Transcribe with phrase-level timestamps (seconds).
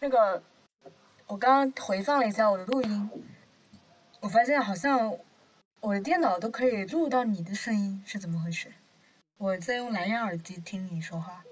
[0.00, 0.42] 那个，
[1.26, 3.10] 我刚刚回放了一下我的录音，
[4.20, 5.14] 我发现好像
[5.80, 8.72] 我的电脑都可以录到你的声音，是怎么回事？
[9.36, 11.44] 我在用蓝牙耳机听你说话，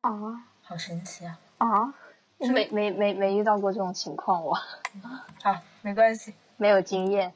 [0.00, 1.40] 啊好神奇啊！
[1.58, 1.94] 啊！
[2.38, 4.54] 我没没没没遇到过这种情况，我
[5.42, 7.34] 好，没关系，没有经验。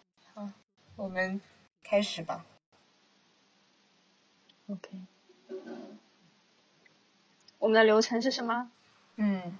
[0.96, 1.40] 我们
[1.84, 2.44] 开始吧。
[4.68, 5.02] OK，
[7.66, 8.70] 我们的流程是什么？
[9.16, 9.58] 嗯，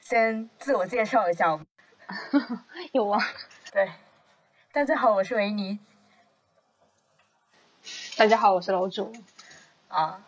[0.00, 1.66] 先自我介绍一下，我 们
[2.92, 3.22] 有啊，
[3.70, 3.92] 对，
[4.72, 5.78] 大家好，我是维尼
[8.16, 9.12] 大家好，我是楼主。
[9.88, 10.24] 啊，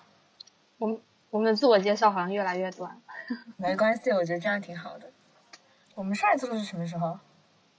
[0.76, 1.00] 我们
[1.30, 3.00] 我们的自我介绍好像越来越短。
[3.56, 5.10] 没关系，我觉得这样挺好的。
[5.94, 7.18] 我们上一次录是什么时候？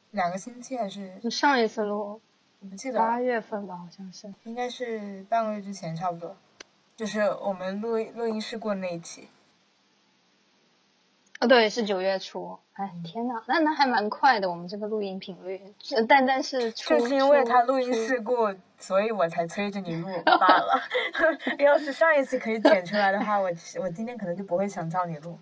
[0.09, 2.19] 两个星期还是就上一次录
[2.59, 4.33] 我不记得八，月份吧，好像是。
[4.45, 6.35] 应该是半个月之前差不多，
[7.01, 9.27] 就是我们录录音事故的那一期。
[11.39, 12.59] 哦，对，是九月初。
[12.73, 15.59] 哎，天呐，那那还蛮快的，我们这个录音频率。
[15.81, 20.79] 是但但是初就是因为他录音初事故，所以我才催着你录 罢了。
[21.57, 23.49] 要是上一次可以剪出来的话，我
[23.79, 25.39] 我今天可能就不会想叫你录。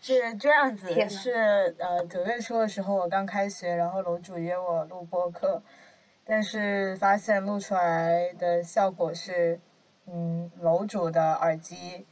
[0.00, 5.62] 是这样子，是呃九月初的时候我刚开学，然后楼主约我录播课，
[6.24, 9.60] 但是发现录出来的效果是，
[10.06, 12.06] 嗯，楼主的耳机，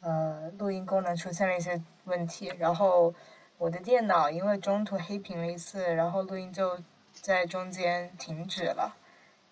[0.00, 3.12] 呃，录音功能出现了一些问题，然后
[3.58, 6.78] 我的电脑因为中途黑屏了一次，然后录音就
[7.12, 8.96] 在中间停止了。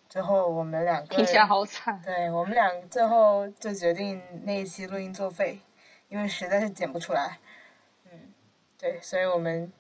[0.08, 2.00] 最后我们两个听起来好惨。
[2.04, 5.58] 对我们俩最后就决定那一期录音作废，
[6.08, 7.38] 因为实在是剪不出来。
[8.04, 8.32] 嗯，
[8.78, 9.72] 对，所以我们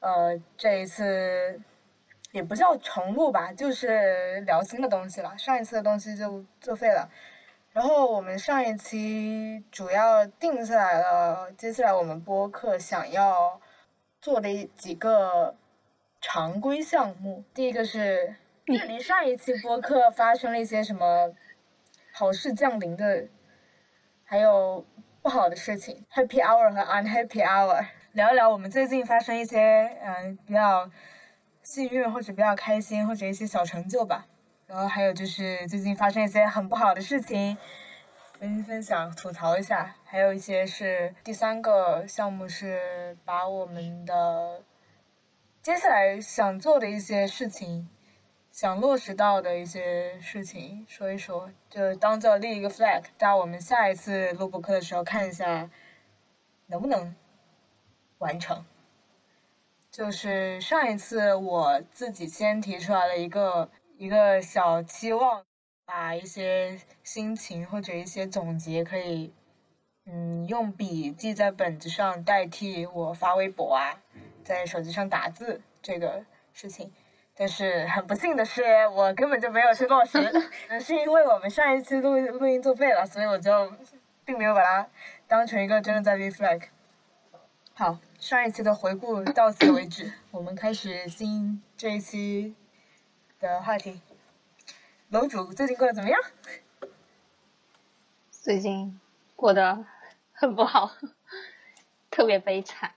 [0.00, 1.58] 呃这一次
[2.32, 5.36] 也不叫重录吧，就是聊新的东西了。
[5.36, 7.10] 上一次的东西就作废了。
[7.72, 13.60] 然后我们上一期主要定下来了，接下来我们播客想要
[14.20, 15.54] 做的几个
[16.20, 17.44] 常规项目。
[17.54, 18.34] 第一个是
[18.66, 21.32] 距离上一期播客发生了一些什么
[22.12, 23.28] 好事降临的，
[24.24, 24.84] 还有
[25.22, 30.90] 不好的事情，Happy Hour 和 Unhappy Hour，聊一聊我们最近发生一些嗯比较
[31.70, 34.26] 幸运或者比较开心或者一些小成就吧。
[34.66, 37.56] 然后还有就是最近发生一些很不好的事情，
[38.40, 39.94] 跟您分享吐槽一下。
[40.04, 44.64] 还有一些是第三个项目是把我们的
[45.62, 47.88] 接下来想做的一些事情，
[48.50, 55.70] 想落实到的一些事情说一说，就当做立一个 flag，到我们下一次录播课的时候看一下
[56.66, 57.14] 能不能
[58.18, 58.64] 完成。
[59.90, 63.68] 就是上一次我自己先提出来了一个
[63.98, 65.42] 一个小期望，
[65.84, 69.32] 把一些心情或者一些总结可以，
[70.06, 74.00] 嗯，用笔记在本子上代替我发微博啊，
[74.44, 76.92] 在手机上打字这个事情。
[77.34, 80.18] 但是很不幸的是，我根本就没有去落实，
[80.68, 83.72] 呃是因为我们上一期录录音作废了，所以我就
[84.24, 84.88] 并没有把它
[85.26, 86.68] 当成一个真的在立 flag。
[87.74, 92.54] 好，上一期的回顾到此为止，我们开始新这一期
[93.38, 94.02] 的话题。
[95.08, 96.20] 楼主最近过得怎么样？
[98.30, 99.00] 最近
[99.34, 99.86] 过得
[100.34, 100.92] 很不好，
[102.10, 102.94] 特别悲惨。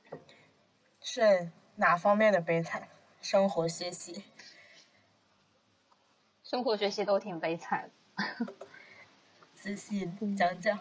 [0.99, 2.89] 是哪方面的悲惨？
[3.21, 4.25] 生活、学习？
[6.43, 8.53] 生活学习都挺悲惨的。
[9.55, 10.77] 仔细讲讲。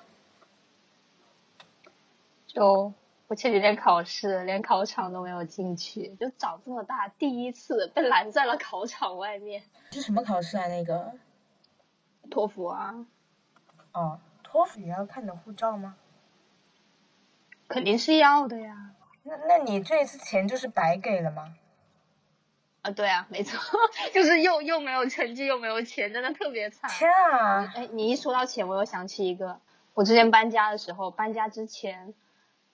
[2.48, 2.92] 就
[3.32, 9.62] 我前几天考试，连考场都没有进去，就长这么大第一次被拦在了考场外面。
[9.92, 10.68] 是什么考试啊？
[10.68, 11.14] 那个
[12.30, 13.06] 托福啊，
[13.94, 15.96] 哦，托福也要看你的护照吗？
[17.68, 18.90] 肯定是要的呀。
[19.22, 21.54] 那那你这一次钱就是白给了吗？
[22.82, 23.58] 啊，对啊，没错，
[24.12, 26.90] 就是又又没有成绩，又没有钱，真的特别惨。
[26.90, 27.72] 天啊！
[27.76, 29.58] 哎，你一说到钱，我又想起一个，
[29.94, 32.12] 我之前搬家的时候，搬家之前，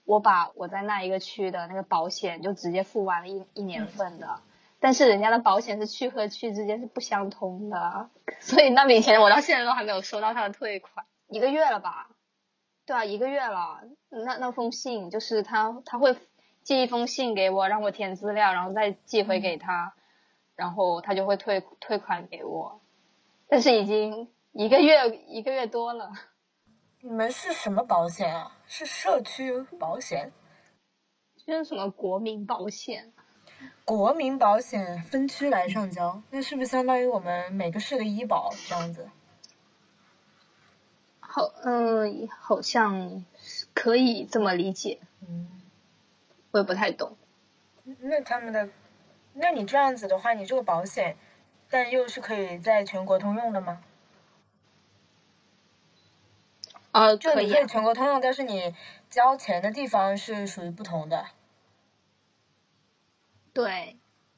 [0.09, 4.41] 我把我在那一个区的那个保险就直接付完了一一年份的，
[4.81, 8.09] 但是人家的保险是区和区之间是不相通的，
[8.41, 12.09] 所以那笔钱我到现在都还没有收到他的退款，一个月了吧？
[12.87, 13.83] 对啊，一个月了。
[14.09, 16.17] 那那封信就是他他会
[16.63, 19.93] 寄一封信给我，让我填资料，然后再寄回给他，
[20.57, 22.81] 然后他就会退退款给我，
[23.47, 26.13] 但是已经一个月一个月多了。
[27.09, 28.55] 你们是什么保险啊？
[28.67, 30.31] 是社区保险？
[31.47, 33.15] 这是什么国民保险，
[33.87, 39.09] 国民保险分区来上交，那是不是相当于我们每个市的医保这样子？
[41.19, 43.25] 好好，嗯，好像
[43.73, 45.49] 可以这么理解，嗯，
[46.51, 47.17] 我也不太懂。
[48.01, 48.69] 那他们的，
[49.33, 51.17] 那你这样子的话，你这个保险，
[51.71, 53.83] 但又是可以在全国通用的吗？
[56.93, 58.75] 啊，就可以啊你可以全国通用，但是你
[59.11, 61.27] 交钱的地方是属于不同的。
[63.53, 63.97] 对，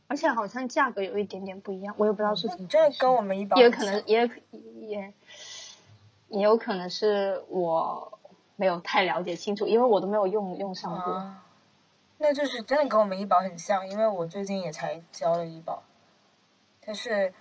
[0.09, 2.91] 而且好像价格有一点点不一样，我也不知道是怎么这。
[2.99, 4.31] 跟我们医保也有可能也
[4.81, 5.13] 也
[6.29, 8.19] 也有可能是我
[8.57, 11.13] 没有太了解清楚，因为我都没有用用上过。
[11.13, 11.45] 啊，
[12.19, 15.83] 那就是真的跟我们医保很像，因为我最近也才交了医保，
[16.85, 17.33] 但是，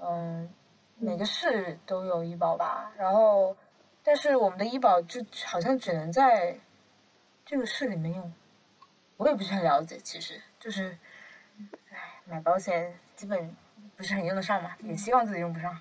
[0.00, 0.48] 嗯，
[0.96, 3.56] 每个市都有医保吧，然后，
[4.04, 6.58] 但是我们的医保就好像只能在
[7.44, 8.32] 这个市里面用，
[9.16, 10.98] 我也不是很了解，其实就是，
[11.90, 13.56] 唉，买保险基本
[13.96, 15.80] 不是很用得上嘛，也希望自己用不上。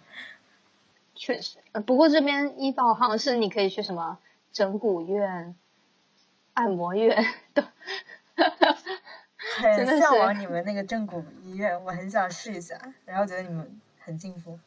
[1.15, 4.17] 确实，呃，不过这边医保好像是你可以去什么
[4.53, 5.55] 整骨院、
[6.53, 7.61] 按摩院都，
[9.61, 14.57] 真很向往你们那个正骨医院，我很想试一下，然后觉得你们很幸福。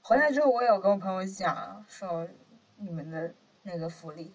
[0.00, 2.26] 回来之后，我有跟我朋友讲说
[2.82, 3.32] 你们的
[3.62, 4.32] 那个福利，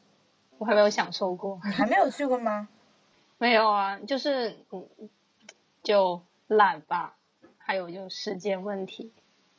[0.58, 1.60] 我还没有享受过。
[1.66, 2.70] 你还没有去过吗？
[3.38, 4.88] 没有啊，就是嗯，
[5.84, 7.16] 就懒吧，
[7.58, 9.12] 还有就时间问题。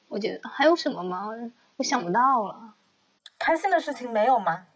[0.08, 1.28] 我觉得还有什么吗？
[1.76, 2.74] 我想不到了。
[3.38, 4.66] 开心的事情没有吗？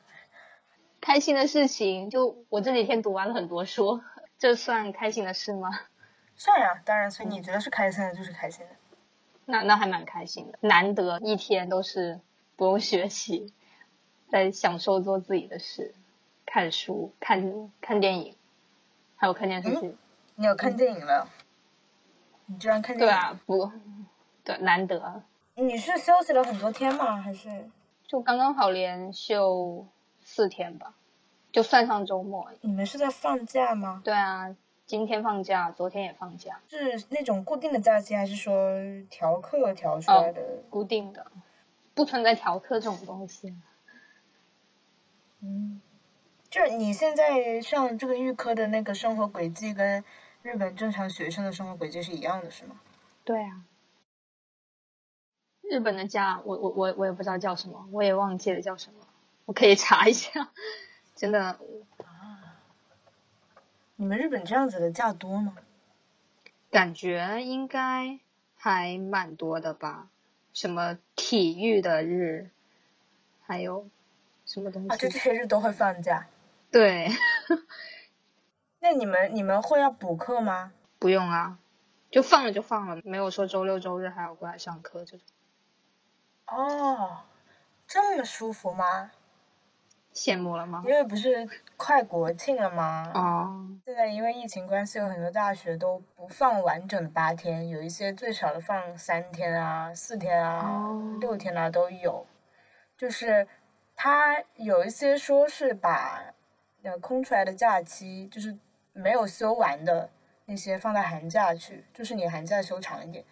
[1.00, 4.00] 开心的事情，就我这几天读完了很多书，
[4.38, 5.70] 这算开心的事吗？
[6.36, 8.72] 算呀，当然，所以你觉得是开心的，就是开心的。
[9.46, 12.20] 那那还蛮开心的，难得一天都是
[12.54, 13.52] 不用学习，
[14.32, 15.94] 在享受做自己的事，
[16.46, 18.34] 看书、看看电影，
[19.14, 19.94] 还有看电视剧。
[20.36, 21.28] 你有看电影了？
[22.46, 23.14] 你居然看电影？
[23.14, 23.70] 对啊，不，
[24.42, 25.22] 对，难得，
[25.54, 27.18] 你是休息了很多天吗？
[27.18, 27.68] 还是
[28.06, 29.86] 就刚刚好连休
[30.24, 30.94] 四天吧，
[31.52, 32.50] 就算上周末。
[32.62, 34.00] 你们是在放假吗？
[34.02, 34.56] 对啊，
[34.86, 38.72] 今天放假，昨天也放假，是那种固定的假期，还是说
[39.10, 40.40] 调课调出来的？
[40.70, 41.26] 固定的，
[41.92, 43.54] 不存在调课这种东西。
[45.42, 45.80] 嗯，
[46.48, 50.04] 就是你现在上这个预科的那个生活轨迹，跟
[50.42, 52.80] 日本正常学生的生活轨迹是一样的，是吗？
[53.24, 53.64] 对啊，
[55.62, 59.00] 日本的假，我我我我也不知道叫什么，我也忘记了叫什么，
[59.46, 60.50] 我可以查一下。
[61.16, 61.58] 真的，
[63.96, 65.56] 你们日本这样子的假多吗？
[66.70, 68.18] 感觉应该
[68.56, 70.08] 还蛮多的吧？
[70.52, 72.50] 什么体育的日，
[73.42, 73.88] 还有
[74.52, 75.08] 什么东啊，就？
[75.08, 76.26] 这些日都会放假。
[76.70, 77.08] 对，
[78.80, 80.74] 那你们你们会要补课吗？
[80.98, 81.58] 不用啊，
[82.10, 85.26] 就放了就放了，没有说周六周日还要过来上课这种。
[86.48, 87.20] 哦，
[87.86, 89.12] 这么舒服吗？
[90.12, 90.92] 羡慕了吗因？
[90.92, 93.10] 为不是快国庆了吗？
[93.14, 102.26] 哦，现在因为疫情关系，有很多大学都不放完整的八天，有一些最少的放三天啊、四天啊、哦六天啊都有。
[102.98, 103.48] 就是
[104.04, 106.34] 他有一些说是把
[106.82, 108.58] 呃空出来的假期，就是
[108.92, 110.10] 没有休完的
[110.46, 113.24] 那些放在寒假去，就是你寒假休长一点。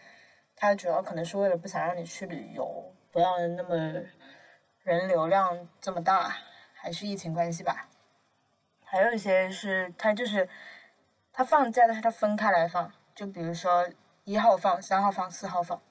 [0.55, 3.75] 他主要可能是为了不想让你去旅游，不要那么
[4.85, 6.37] 人流量这么大，
[6.73, 7.89] 还是疫情关系吧。
[8.85, 10.49] 还有一些是他就是
[11.33, 13.89] 他放假，但是他分开来放，就比如说
[14.23, 15.83] 一号放、三号放、四号放，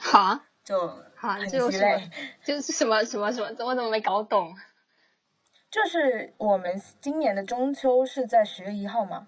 [0.00, 2.10] 好啊，就好，很鸡肋。？
[2.42, 3.46] 就是什么什么什么？
[3.64, 4.54] 我怎么没搞懂？
[5.70, 9.26] 就是我们今年的中秋是在十月一号嘛？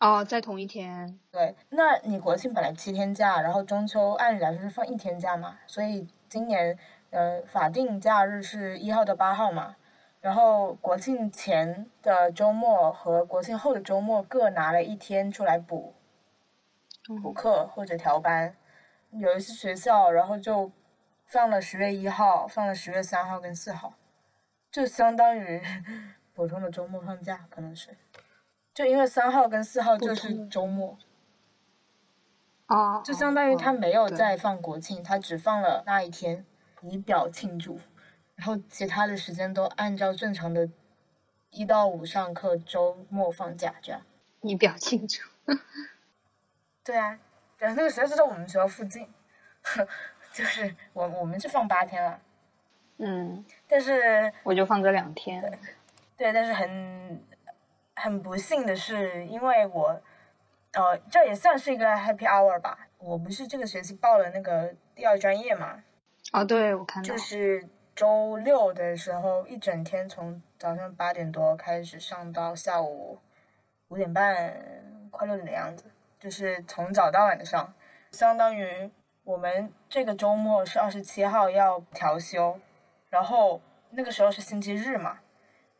[0.00, 1.18] 哦，在同一天。
[1.32, 6.78] 对，那你国庆本来七天假，然后中秋按理来说是放一天假嘛，所以今年
[7.10, 9.74] 呃法定假日是一号到八号嘛，
[10.20, 15.94] 然后国庆前的周末和国庆后的周末各拿了一天出来补
[17.22, 18.54] 补嗯课或者调班，
[19.10, 20.70] 有一次学校然后就
[21.26, 23.94] 放了十月一号，放了十月三号跟四号，
[24.70, 25.62] 就相当于
[26.34, 27.96] 普通的周末放假，可能是，
[28.72, 30.98] 就因为三号跟四号就是周末。
[32.68, 36.44] 哦，就相当于他没有对在放国庆，他只放了那一天
[36.82, 37.80] 以表庆祝，
[38.36, 40.68] 然后其他的时间都按照正常的
[41.50, 44.02] 一到五上课，周末放假这样。
[44.42, 45.22] 以表庆祝。
[46.84, 47.18] 对啊，
[47.58, 49.06] 然后那个学校就在我们学校附近，
[50.32, 52.20] 就是我我们是放八天了，
[52.98, 55.42] 嗯，但是我就放这两天。
[56.16, 57.24] 对，但是很
[57.96, 60.00] 很不幸的是，因为我
[60.72, 65.82] 呃这也算是一个 happy hour 吧，我不是这个学期报了那个第二专业嘛，
[66.32, 67.18] 哦，对，我看到就。
[67.18, 73.18] 是周六的时候，一整天从早上八点多开始上到下午
[73.88, 74.56] 五点半，
[75.10, 75.84] 快六点的样子，
[76.18, 77.74] 就是从早到晚的上，
[78.12, 78.90] 相当于
[79.24, 82.58] 我们这个周末是二十七号要调休，
[83.10, 83.60] 然后
[83.90, 85.20] 那个时候是星期日嘛，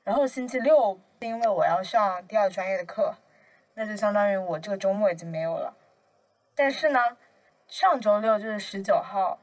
[0.04, 3.14] 然后星期六因为我要上第二专业的课，
[3.75, 5.75] 那就相当于我这个周末已经没有了。
[6.54, 7.00] 但是呢，
[7.66, 9.38] 上周六就是十九号。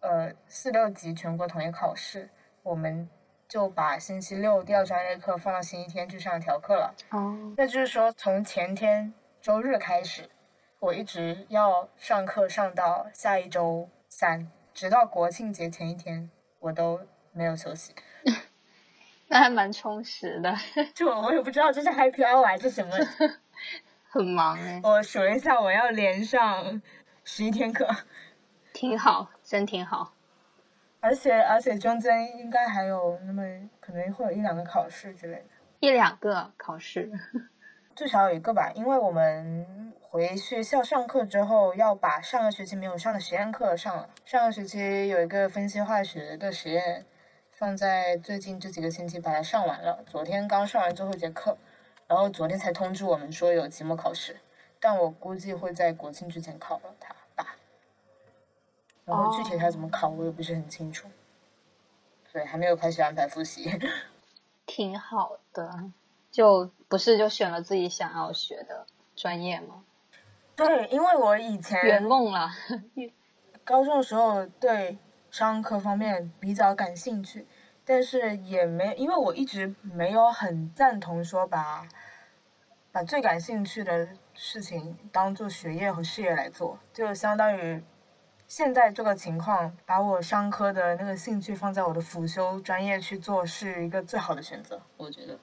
[0.00, 2.28] 呃，四六级全国统一考试，
[2.62, 3.08] 我们
[3.48, 6.94] 就把星期六第二专业课放到星期天去上调课了。
[7.10, 10.28] 哦，那就是说，从前天周日开始，
[10.78, 16.30] 我一直要上课上到下一周三，直到国庆节前一天，
[16.60, 17.00] 我都
[17.32, 17.94] 没有休息。
[19.28, 20.54] 那还蛮充实的。
[20.94, 22.94] 就我也不知道这是 Happy Hour 还是什么。
[24.08, 24.80] 很忙哎。
[24.84, 26.80] 我数了一下，我要连上
[27.24, 27.88] 十一天课。
[28.72, 30.12] 挺好，真挺好。
[31.00, 33.42] 而且而且中间应该还有那么
[33.80, 35.44] 可能会有一两个考试之类的。
[35.80, 37.10] 一两个考试，
[37.96, 44.10] 至少有一个吧，因为我们回学校上课之后要把上个学期没有上的实验课上了。
[44.26, 47.06] 上个学期有一个分析化学的实验，
[47.50, 50.04] 放在最近这几个星期把它上完了。
[50.06, 51.56] 昨天刚上完最后一节课，
[52.06, 54.36] 然后昨天才通知我们说有期末考试，
[54.78, 57.56] 但我估计会在国庆之前考了它吧。
[59.06, 61.08] 然后具体它怎么考，我也不是很清楚，
[62.30, 63.72] 所以还没有开始安排复习。
[64.66, 65.90] 挺好的，
[66.36, 69.84] 就不是就选了自己想要学的专业吗？
[70.54, 72.50] 对，因为我以前圆梦了。
[73.64, 74.98] 高中的时候对
[75.30, 77.46] 商科方面比较感兴趣，
[77.86, 81.88] 但是也没，因为我一直没有很赞同说把
[82.92, 87.82] 把最感兴趣的事情当做学业和事业来做，就相当于。
[88.46, 95.38] 现在这个情况，把我商科的那个兴趣放在我的辅修专业去做，是一个最好的选择，我觉得。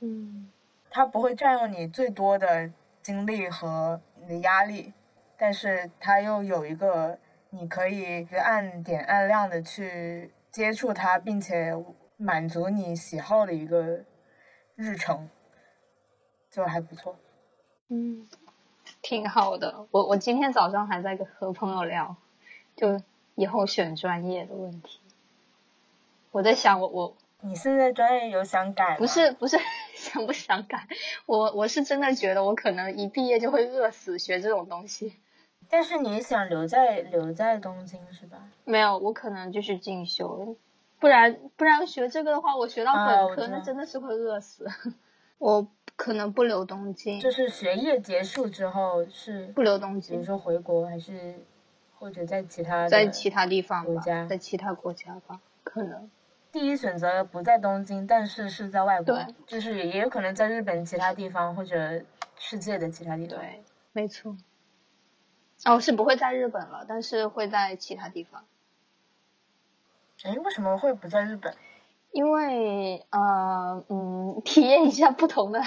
[0.00, 0.50] 嗯。
[0.90, 2.70] 它不会占用你最多的
[3.02, 4.92] 精力和你的压力，
[5.36, 7.18] 但是它又有一个
[7.50, 11.72] 你可以按点按量的去接触它，并且
[12.16, 14.04] 满足你喜好的一个
[14.74, 15.28] 日程，
[16.50, 17.16] 就还不错。
[17.88, 18.26] 嗯，
[19.02, 19.86] 挺好的。
[19.90, 22.16] 我我今天早上还在和朋友聊。
[22.76, 23.02] 就
[23.34, 25.00] 以后选专业的问题，
[26.30, 28.96] 我在想，我我你现在专业有想改吗？
[28.98, 29.58] 不是不是
[30.08, 30.88] 想不想改，
[31.26, 35.14] 我我是真的觉得我可能一毕业就会饿死学这种东西。
[35.68, 38.38] 但是你想留在留在东京是吧？
[38.64, 40.56] 没有，我可能就是进修，
[40.98, 44.66] 不然不然学这个的话，我学到本科那真的是会饿死。
[45.38, 51.44] 我可能不留东京，就是学业结束之后是不留东京，比如说回国还是。
[52.00, 56.08] 或者在其他在其他地方国家，在其他国家吧，可能。
[56.50, 62.02] 第一选择不在东京，但是是在外国，就是也有可能在日本其他地方或者
[62.36, 63.38] 世界的其他地方。
[63.38, 63.62] 对，
[63.92, 64.36] 没错。
[65.64, 68.44] 哦，是不会在日本了，但是会在其他地方。
[70.24, 71.54] 哎，为什么会不在日本？
[72.12, 75.62] 因为呃嗯，体验一下不同的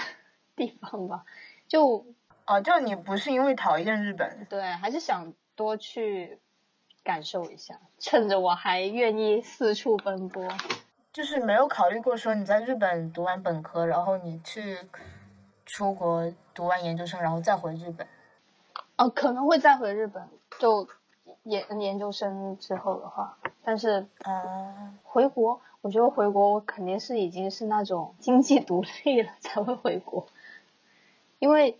[0.55, 1.25] 地方吧。
[1.67, 2.05] 就
[2.45, 4.45] 哦，就你不是因为讨厌日本？
[4.49, 5.33] 对，还是想。
[5.53, 6.39] 多去
[7.03, 10.47] 感受一下，趁着我还愿意四处奔波，
[11.11, 14.77] 就是没有考虑过说你在日本读完本科，然后你去
[15.65, 18.07] 出国读完研究生，然后再回日本。
[18.97, 20.29] 哦，可能会再回日本，
[20.59, 20.87] 就
[21.43, 30.27] 研研究生之后的话，但是啊，回国，我觉得回国我肯定是已经是那种经济独立了才会回国，
[31.39, 31.79] 因为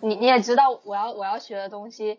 [0.00, 2.18] 你你也知道，我要我要学的东西。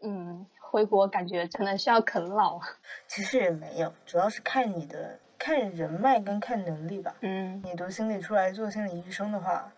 [0.00, 2.60] 嗯，回国感觉可能需要啃老。
[3.08, 7.14] 其实也没有，主要是看你的看人脉跟看能力吧。
[7.20, 9.72] 嗯，你读心理出来做心理医生的话，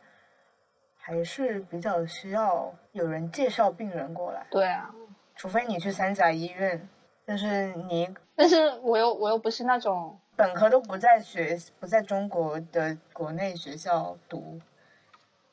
[0.99, 4.45] 还是比较需要有人介绍病人过来。
[4.51, 4.93] 对啊，
[5.37, 6.89] 除非你去三甲医院，
[7.25, 14.61] 但是你，但是我又我又不是那种本科都不在学不在中国的国内学校读，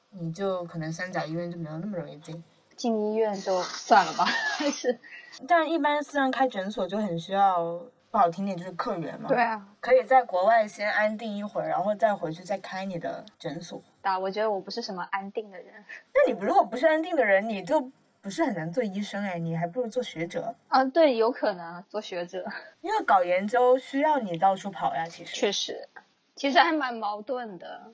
[0.09, 2.43] 你就可能三甲医院就没有那么容易进。
[2.75, 4.99] 进医院就算了吧，还是，
[5.45, 9.27] 但一般私人开诊所就很需要不好听点就是客源嘛。
[9.27, 13.81] 对啊，可以在国外先安定一会儿，然后再回去再开你的诊所。
[14.01, 15.73] 啊，我觉得我不是什么安定的人。
[16.13, 17.91] 那你如果不是安定的人，你就
[18.21, 20.55] 不是很难做医生哎，你还不如做学者。
[20.69, 22.45] 啊，对，有可能做学者，
[22.81, 25.35] 因为搞研究需要你到处跑呀，其实。
[25.35, 25.87] 确实，
[26.35, 27.91] 其实还蛮矛盾的。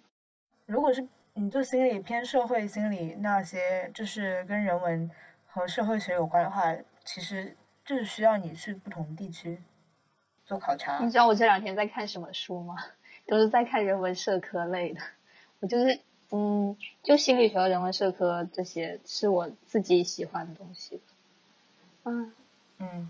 [0.65, 1.07] 如果是。
[1.35, 5.09] 你做心理偏社会心理那些，就是跟人文
[5.47, 6.61] 和社会学有关的话，
[7.05, 7.55] 其实
[7.85, 9.61] 就是需要你去不同地区。
[10.45, 10.99] 做考察。
[11.03, 12.75] 你知道我这两天在看什么书吗？
[13.25, 15.01] 都是在看人文社科类的。
[15.61, 15.99] 我就是
[16.31, 21.01] 嗯，就心理学和人文社科这些是我自己喜欢的东西。
[22.03, 22.33] 嗯
[22.79, 23.09] 嗯，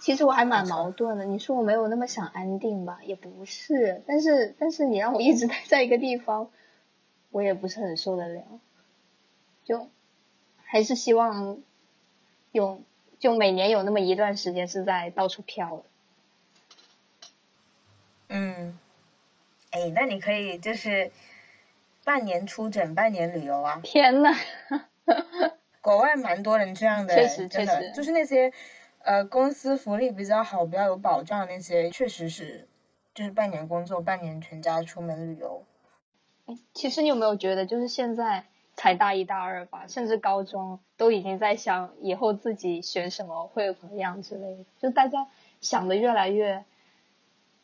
[0.00, 1.24] 其实我还蛮矛盾的。
[1.24, 4.04] 你说我没有那么想安定吧，也不是。
[4.06, 6.48] 但是但是你让我一直 待在一个地方，
[7.30, 8.44] 我也不是很受得了。
[9.64, 9.88] 就
[10.64, 11.58] 还是希望
[12.52, 12.80] 有
[13.18, 15.82] 就每年有那么一段时间是在到处飘的。
[18.28, 18.78] 嗯，
[19.70, 21.10] 哎，那你可以就是
[22.04, 23.80] 半年出诊，半年旅游啊。
[23.82, 24.30] 天呐！
[25.80, 28.52] 国外蛮多人这样的，确实真确实的就是那些
[29.04, 32.66] 呃公司福利比较好、比较有保障那些，确实是
[33.14, 35.64] 就是半年工作，半年全家出门旅游。
[36.74, 38.46] 其实你有没有觉得，就是现在
[38.76, 45.26] 才大一、大二吧，甚至高中都已经在想以后自己选什么会怎么样之类的，就大家
[45.60, 46.64] 想的越来越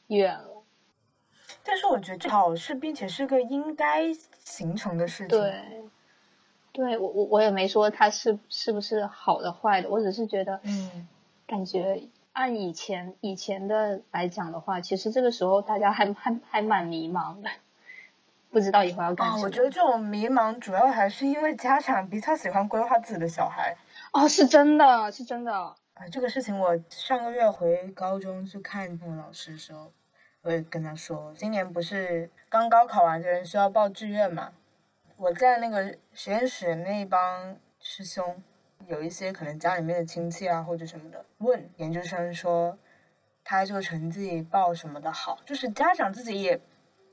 [0.08, 0.62] 远了。
[1.64, 5.38] 但是我觉得这好事，并且是个应该形成的事情。
[5.38, 5.62] 对，
[6.72, 11.06] 对我我我也没说它是是不是好的坏的，我只是觉得，嗯，
[11.46, 12.02] 感觉
[12.32, 17.50] 按以前以前的来讲的话，其实这个时候大家还还还蛮迷茫的，
[18.52, 19.42] 不知道以后要干什啊，么。
[19.44, 23.74] 我觉得这种迷茫主要还是因为家长比较喜欢规划自己的小孩。
[24.12, 25.52] 哦，是真的，是真的。
[25.52, 25.74] 啊，
[26.12, 29.90] 这个事情我上个月回高中去看那个老师的时候，
[30.42, 34.52] 我也跟他说，今年不是刚高考完的人需要报志愿嘛？
[35.16, 38.42] 我在那个实验室那一帮师兄，
[38.86, 42.76] 有一些可能家里面的亲戚啊或者什么的，问研究生说，
[43.44, 46.60] 他这个成绩报什么的好，就是家长自己也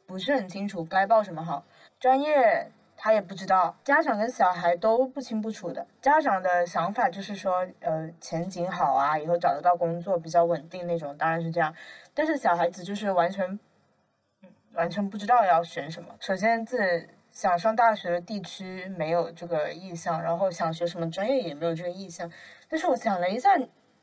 [0.10, 1.63] 不是很清楚该报什么好，
[2.00, 5.86] 专业他也不知道，家长跟小孩都不清不楚的。
[6.02, 11.72] 家长的想法就是说，呃，前景好啊，以后找得到工作比较稳定那种，当然是这样。
[12.15, 13.60] 但是小孩子就是完全，
[14.74, 16.15] 完全不知道要选什么。
[16.19, 22.30] 首先自己想上大学的地区没有这个意向，然后想学什么专业也没有这个意向。
[22.67, 23.56] 但是我想了一下，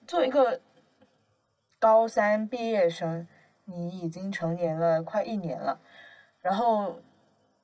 [0.06, 0.60] 作为一个
[1.80, 3.26] 高三毕业生，
[3.64, 5.78] 你已经成年了快一年了，
[6.46, 7.00] 然后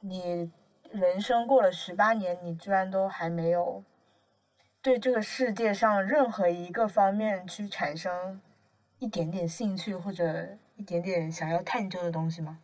[0.00, 0.50] 你
[0.90, 3.84] 人生过了十八年，你居然都还没有
[4.82, 8.40] 对这个世界上任何一个方面去产生
[8.98, 12.58] 一点点兴趣或者一点点想要探究的东西吗？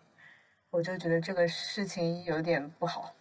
[0.71, 3.13] 我就觉得这个事情有点不好。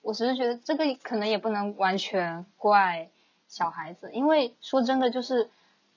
[0.00, 3.10] 我只是觉得这个可能也不能完全怪
[3.46, 5.50] 小孩子，因为说真的，就是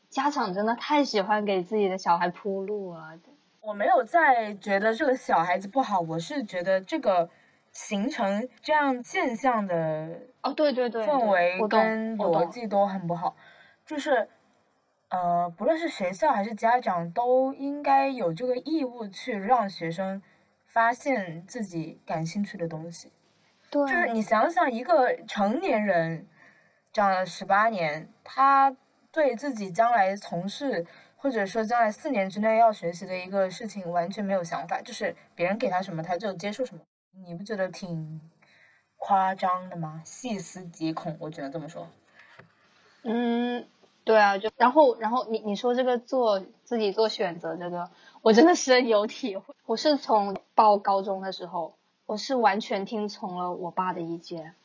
[0.10, 3.18] 家长真的太喜欢给自己的小孩铺路了。
[3.62, 7.30] 我没有在觉得这个小孩子不好，我是觉得这个
[7.72, 13.36] 形成这样现象的哦，对对对，氛围跟逻辑都很不好，
[13.86, 14.28] 就是
[15.10, 20.22] 呃，不论是学校还是家长，都应该有这个义务去让学生
[20.66, 23.12] 发现自己感兴趣的东西。
[23.70, 26.28] 对，就是你想想，一个成年人
[26.92, 28.76] 长了十八年，他
[29.12, 30.86] 对自己将来从事
[31.22, 36.82] 或者说将来四年之内要学习的一个事情完全没有想法，就是别人给他什么他就接受什么，
[37.26, 38.20] 你不觉得挺
[38.98, 40.02] 夸张的吗？
[40.04, 41.88] 细思极恐，我只能这么说。
[43.04, 43.68] 嗯，
[44.04, 47.92] 对啊，就然后然后你你说这个做自己做选择这个，
[48.24, 49.54] 我真的深有体会。
[49.68, 51.76] 我是从报高中的时候，
[52.08, 54.56] 我是完全听从了我爸的意见。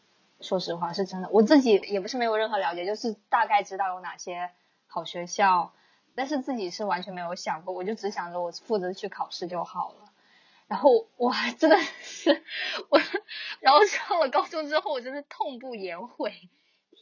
[0.41, 4.51] 说实话，是真的，我自己也不是没有任何了解，就是大概知道有哪些
[4.87, 5.73] 好学校，
[6.17, 10.11] 但是自己是完全没有想过，我就只想着我负责去考试就好了。
[10.67, 12.43] 然后我还真的是
[12.89, 12.99] 我，
[13.61, 16.49] 然后上了高中之后，我真是痛不言悔。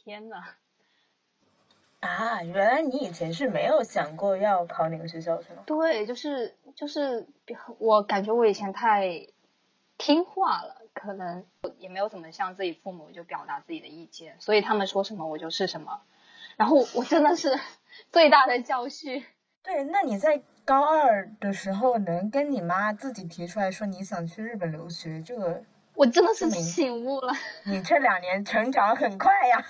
[0.03, 0.43] 天呐！
[2.01, 5.63] 啊，原来你以前是没有想过要考哪个学校是吗？
[5.65, 7.27] 对，就是就是，
[7.79, 9.25] 我感觉我以前太
[9.97, 11.43] 听话了，可能
[11.79, 16.01] 也没有怎么向自己父母就表达自己的意见，所以他们说什么我就是什么。
[16.55, 17.59] 然后我真的是
[18.11, 19.23] 最大的教训。
[19.63, 25.63] 对，那你在高二的时候能跟你妈自己提出来说你想去日本留学，这个
[25.95, 29.65] 我真的是醒悟了，你这两年成长很快呀。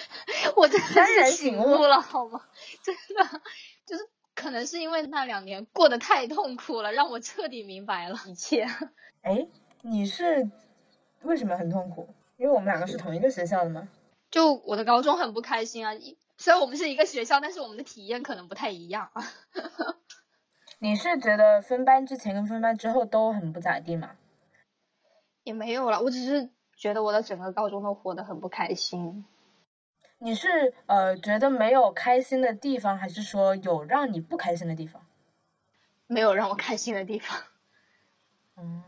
[0.56, 2.40] 我真的是醒悟了，好吗？
[2.82, 3.40] 真的
[3.86, 8.66] 就是可能是因为那两年过得太痛苦了，让我彻底明白了一切。
[9.22, 9.46] 哎，
[9.82, 10.50] 你是
[11.22, 12.08] 为什么很痛苦？
[12.36, 13.88] 因为我们两个是同一个学校的嘛。
[14.30, 19.24] 就我的高中很不开心啊，一虽然我们是一个学校，但是我们的体验可能不太一样啊。
[20.78, 24.16] 你是觉得分班之前跟分班之后都很不咋地吗？
[25.42, 29.24] 也没有了，我只是觉得我的整个高中都活得很不开心。
[30.18, 35.06] 你是呃觉得没有开心的地方，还是说有让你不开心的地方？
[36.06, 37.42] 没有让我开心的地方。
[38.56, 38.82] 嗯，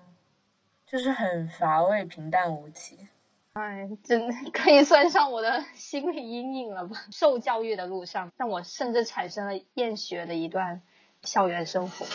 [0.87, 3.09] 就是很乏味、平淡无奇。
[3.55, 6.97] 哎，真的可以算上我的心理阴影了吧？
[7.11, 10.81] 受教育的路上，让我甚至产生了厌学的一段
[11.23, 12.07] 校园生活。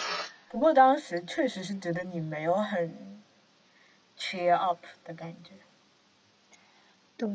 [0.50, 3.22] 不过当时确实是觉得你没有很
[4.18, 5.52] cheer up 的感觉。
[7.18, 7.30] 对，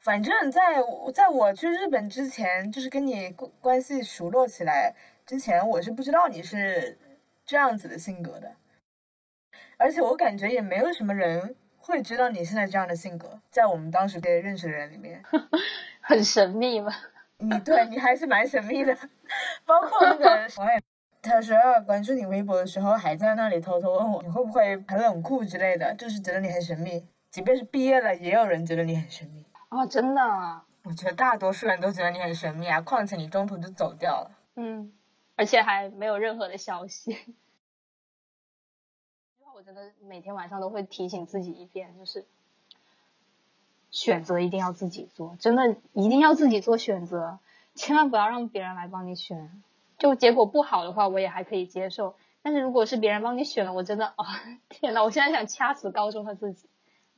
[0.00, 0.82] 反正在
[1.14, 6.98] 在我去日本之前，就是跟你关关系熟络起来之前，我是不知道你是
[7.46, 8.54] 这样子的性格的，
[9.78, 11.54] 而且我感觉也没有什么人
[11.90, 15.22] 会知道你现在这样的性格，在我们当时的认识的人里面，
[16.00, 16.92] 很神秘吗。
[17.42, 18.94] 你对你还是蛮神秘的，
[19.64, 20.26] 包括那个
[20.60, 20.82] 我也，
[21.22, 27.06] 他说关注你微博的时候，还在那里偷偷问我你会不会很冷酷之类的，就是觉得你很神秘。
[27.30, 29.44] 即便是毕业了，也有人觉得你很神秘。
[29.70, 30.22] 哦，真的？
[30.82, 34.30] 我觉得大多数人都觉得你很神秘啊，况且你中途就走掉了。
[34.56, 34.92] 嗯，
[35.36, 37.16] 而且还没有任何的消息。
[39.60, 42.24] 我真的每天晚上都会提醒自己一遍，就是
[43.90, 47.38] 选择一定要自己做，真的一定要自己做选择，
[47.74, 49.62] 千万不要让别人来帮你选。
[49.98, 52.14] 就结果不好的话，我也还可以接受。
[52.40, 54.24] 但是如果是别人帮你选了，我真的，哦，
[54.70, 56.66] 天呐，我现在想掐死高中的自己。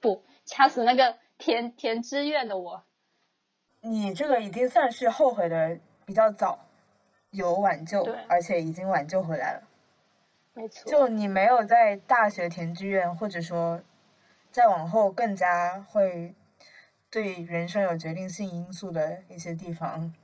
[0.01, 2.83] 不掐死那个填填志愿的我，
[3.83, 6.59] 你这个已经算是后悔的比较早，
[7.31, 9.63] 有挽救，而且已经挽救回来了。
[10.55, 10.91] 没错。
[10.91, 13.81] 就你没有在大学填志愿，或者说
[14.51, 16.35] 再往后更加会
[17.11, 20.15] 对人生有决定性因素的一些地方，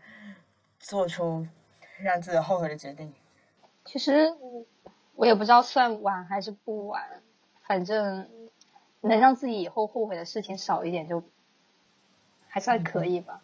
[0.79, 1.47] 做出
[1.99, 3.15] 让自己后悔的决定。
[3.85, 4.35] 其实
[5.15, 7.23] 我也不知道算晚还是不晚，
[7.63, 8.29] 反正。
[9.01, 11.23] 能让自己以后后悔的事情少一点，就
[12.49, 13.41] 还算可以吧。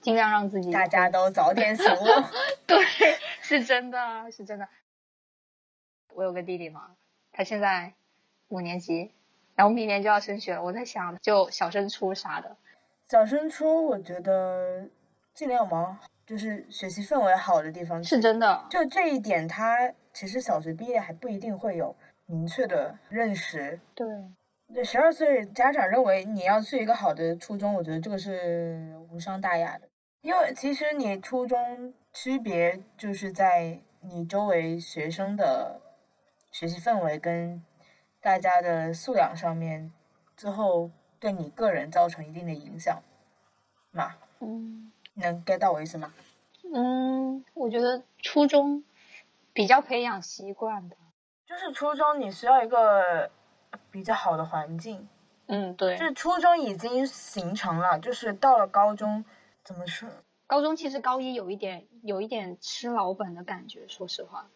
[0.00, 2.06] 尽量让自己大家都早点醒悟。
[2.66, 2.82] 对，
[3.42, 4.66] 是真的，是真的。
[6.18, 6.90] 我有个弟弟嘛，
[7.30, 7.92] 他现在
[8.48, 9.12] 五年级，
[9.54, 10.60] 然后明年就要升学了。
[10.64, 12.56] 我在想，就小升初啥的。
[13.08, 14.84] 小升初，我觉得
[15.32, 18.02] 尽量往就是学习氛围好的地方。
[18.02, 18.66] 是真的。
[18.68, 21.94] 就这一点，他其实小学毕业还不一定会有
[22.26, 23.78] 明确的认识。
[23.94, 24.08] 对。
[24.74, 29.88] 对，十二岁家长认为你要去一个好的初中，我觉得这个是无伤大雅的。
[30.22, 35.80] 因为其实你初中区别就是在你周围学生的
[36.50, 37.64] 学习氛围跟
[38.20, 39.92] 大家的素养上面，
[40.36, 43.02] 最后对你个人造成一定的影响
[43.90, 44.16] 嘛。
[44.40, 44.92] 嗯。
[45.14, 46.12] 能 get 到我意思吗？
[46.72, 48.84] 嗯，我觉得初中
[49.52, 50.96] 比较培养习惯的。
[51.46, 53.30] 就是初中你需要一个。
[53.90, 55.06] 比较好的环境，
[55.46, 59.22] 嗯，对，就是初中已经形成了，就是到了高中，
[59.62, 60.08] 怎么说？
[60.46, 64.48] 高中其实高一有一点，有一点吃老本的感觉，说实话。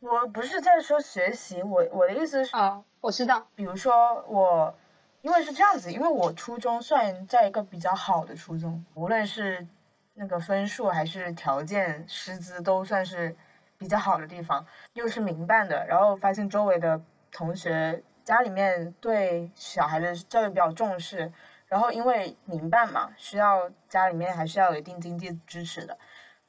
[0.00, 3.46] 我不是在说学习，我我的意思是啊，我知道。
[3.54, 4.74] 比如说我，
[5.22, 9.66] 因为是这样子，因为我初中算在一个比较好的初中，无论是
[10.14, 13.34] 那个分数还是条件、师资都算是
[13.78, 18.02] 比较好的地方，又是民办的，然后发现周围的同学。
[18.26, 21.32] 家里面对小孩的教育比较重视，
[21.68, 25.96] 然后因为民办嘛，需要家里面还是要有一定经济支持的。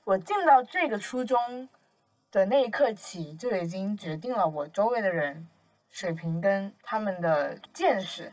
[0.03, 1.69] 我进到这个初中
[2.37, 5.47] 的那一刻起，就已经决定了我周围的人
[5.89, 8.31] 水平跟他们的见识，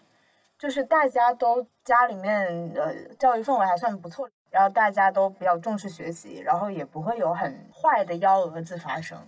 [0.59, 9.19] 就是大家都家里面呃教育氛围还算不错，然后大家都比较重视学习，然后也不会有很坏的幺蛾子发生。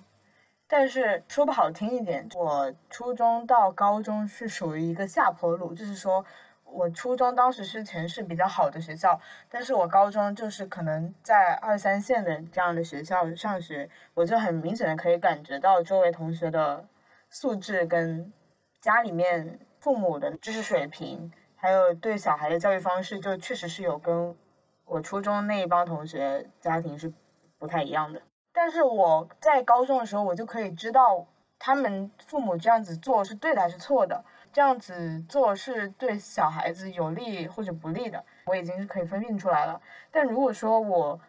[0.68, 6.22] 但是说不好听一点，我初中到高中是属于一个下坡路，就是说
[6.70, 16.86] 我初中当时是全市比较好的学校，但是我高中就是可能在二三线的这样的学校上学，我就很明显的可以感觉到周围同学的
[17.30, 18.32] 素质跟
[18.80, 24.36] 家里面父母的知识水平，还有对小孩的教育方式，就确实是有跟
[24.84, 27.12] 我初中那一帮同学家庭是
[27.58, 28.20] 不太一样的。
[28.52, 31.26] 但是我在高中的时候，我就可以知道
[31.58, 34.24] 他们父母这样子做是对的还是错的，
[34.56, 39.78] 这样子做是对小孩子有利或者不利的，我已经是可以分辨出来了。
[40.10, 41.20] 但如果说我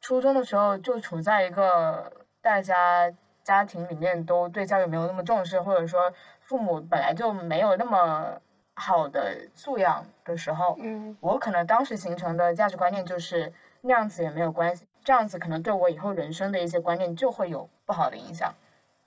[0.00, 3.08] 初中的时候就处在一个大家
[3.44, 8.36] 家庭里面都对教育没有那么重视，或者说父母本来就没有那么
[8.74, 13.52] 好的素养的时候，嗯，我可能当时形成的价值观念就是
[13.82, 14.88] 那样子也没有关系。
[15.04, 18.52] 这样子可能对我以后人生的一些观念就会有不好的影响，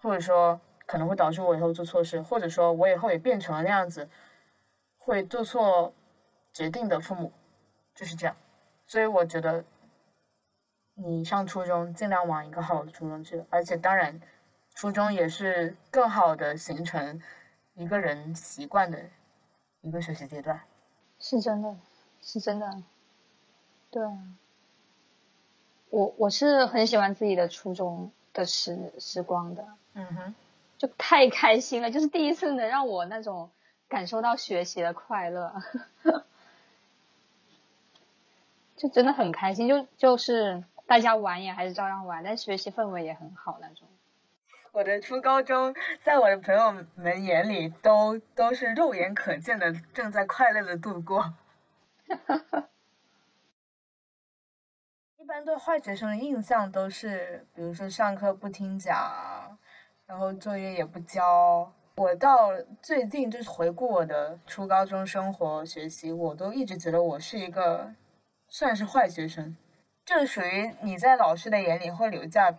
[0.01, 4.09] 或者说可能会导致我以后做错事，或者说我以后也变成了那样子
[4.97, 5.93] 会做错
[6.51, 7.31] 决定的父母，
[7.93, 8.35] 就是这样。
[8.87, 9.63] 所以我觉得
[10.95, 14.19] 你上初中尽量往一个好的初中去，而且当然
[14.73, 17.21] 初中也是更好的形成
[17.75, 18.99] 一个人习惯的
[19.81, 20.59] 一个学习阶段。
[21.19, 21.77] 是真的，
[22.19, 22.81] 是真的，
[23.91, 24.17] 对啊。
[25.91, 30.35] 我我是很喜欢自己的初中的时时光的，嗯哼，
[30.79, 33.51] 就太开心了，就是第一次能让我那种
[33.87, 35.53] 感受到学习的快乐，
[38.77, 43.87] 就真的很开心，就就是大家玩也还是照样玩，但学习氛围也很好那种。
[44.71, 51.33] 我的初高中，在我的朋友们眼里，都都是肉眼可见的，正在快乐的度过。
[55.17, 59.58] 一般对坏学生的印象都是，比如说上课不听讲，
[60.09, 61.71] 然后作业也不交。
[61.95, 62.49] 我到
[62.81, 67.93] 最近就是回顾我的初高中生活学习，我都一直觉得我是一个
[68.49, 69.55] 算是坏学生，
[70.05, 72.53] 就是属于你在老师的眼里会留下。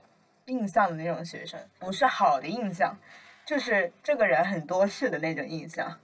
[0.46, 2.96] 印象的那种学生，不是好的印象，
[3.44, 5.96] 就是这个人很多事的那种印象。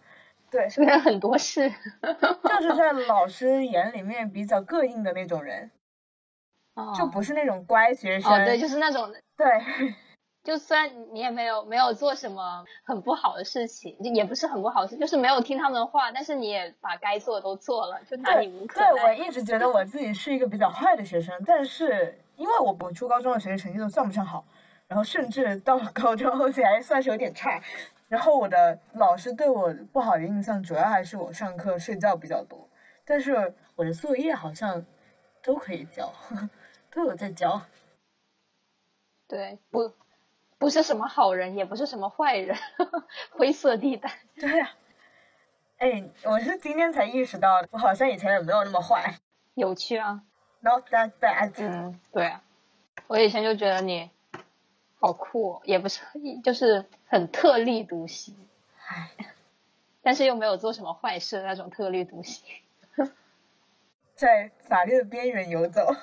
[0.48, 5.68] 对，这个人很多事，就 是在老师眼里面比较膈应的那种人，
[6.96, 8.30] 就不是那种乖学生。
[8.30, 9.12] 哦，对，就是那种。
[9.36, 9.46] 对。
[10.46, 18.92] 就虽然你也没有没有做什么很不好的事情，也不是很不好的事，就是没有听他们的话，但是你也把该做的都做了，就拿你无可奈。
[18.92, 22.18] 对，我一直觉得我自己是一个比较坏的学生，但是。
[22.36, 24.44] 因为我我初高中的学习成绩都算不上好，
[24.86, 27.58] 然后甚至到了高中后期还算是有点差，
[28.08, 32.68] 然后我的老师对我不好的印象主要还是我上课睡觉比较多，
[33.06, 34.84] 但是我的作业好像
[35.42, 36.12] 都可以交，
[36.92, 37.58] 都有在交。
[39.26, 39.90] 对，不
[40.58, 42.56] 不是什么好人，也不是什么坏人，
[43.30, 44.10] 灰色地带。
[44.36, 44.70] 对呀，
[45.78, 49.18] 哎，我是今天才意识到，我好像以前也没有那么坏。
[49.54, 50.22] 有趣啊。
[50.60, 51.52] Not that bad。
[51.58, 52.42] 嗯，对啊，
[53.06, 54.10] 我以前就觉得你
[54.98, 56.02] 好酷，也不是，
[56.42, 58.34] 就是很特立独行，
[58.86, 59.10] 唉，
[60.02, 62.42] 但是又没有做什么坏事那种特立独行，
[64.16, 65.94] 在法律的边缘游走，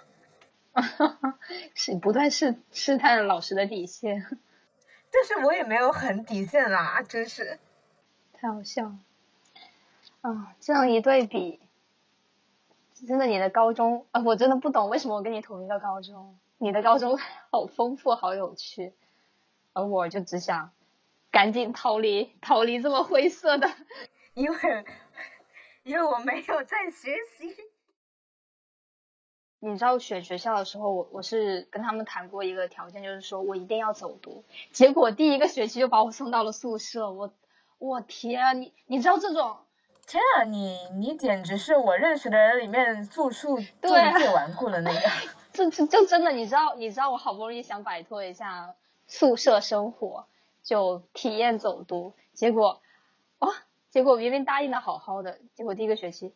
[1.75, 4.25] 是不断试试探老师的底线，
[5.11, 7.59] 但是我也没有很底线啦，真是
[8.33, 8.99] 太好笑了，
[10.21, 11.59] 啊，这样一对比。
[13.07, 16.37] 真的，你的高中啊，我真的不懂为什么我跟你同一个高中。
[16.57, 17.19] 你的高中
[17.51, 18.93] 好丰富，好有趣，
[19.73, 20.71] 而我就只想
[21.29, 23.69] 赶紧逃离，逃离这么灰色的，
[24.33, 24.85] 因为
[25.83, 27.53] 因为我没有在学习。
[29.65, 34.43] 你知道选学校的时候，我我是跟他们谈过一个条件，就是说我一定要走读。
[34.73, 37.31] 结果第一个学期就把我送到了宿舍，我
[37.79, 39.55] 我天啊，你你知道这种。
[40.05, 44.99] 天啊，你你简直是我认识的人里面住宿住的最顽固的那个。
[45.53, 48.75] 就就就真的，你知道你知道我好不容易想摆脱一下
[49.07, 50.25] 宿舍生活，
[50.61, 52.81] 就体验走读，结果，
[53.39, 53.47] 哦，
[53.89, 56.33] 结果明明答应的好好的，结果第一个学期，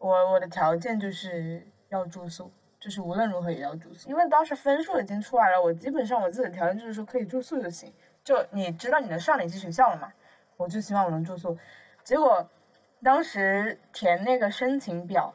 [0.00, 7.92] 我我的条件就是要住宿，就是无论如何也要住宿，因为当时分数已经出来了，我基本上我自己的条件就是说可以住宿就行。
[8.24, 10.10] 就你知道你能上哪些学校了嘛？
[10.56, 11.56] 我就希望我能住宿。
[12.02, 12.48] 结果
[13.02, 15.34] 当时填那个申请表，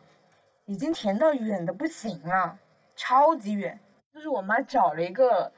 [0.65, 2.57] 已经填到远的不行了，
[2.95, 3.79] 超级远。
[4.13, 5.51] 就是我妈找了一个，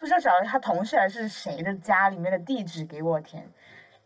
[0.00, 3.48] 不知道找了她同事还是谁的家里面的地址给我填，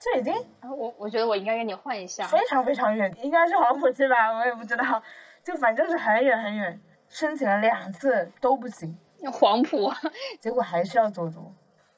[0.02, 0.34] 这已经……
[0.68, 2.26] 我我觉得我应该跟你换一下。
[2.26, 4.32] 非常非常远，应该是黄浦区吧？
[4.32, 5.00] 我也不知道，
[5.44, 6.80] 就反正是很远很远。
[7.08, 8.98] 申请了两次都不行。
[9.32, 9.92] 黄浦，
[10.40, 11.54] 结果还是要走读。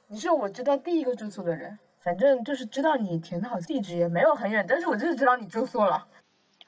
[0.09, 6.07] 你是我知道第一个住宿的人，反正就是知道你填的好地址也没有很远，但是我就是知道你住宿了，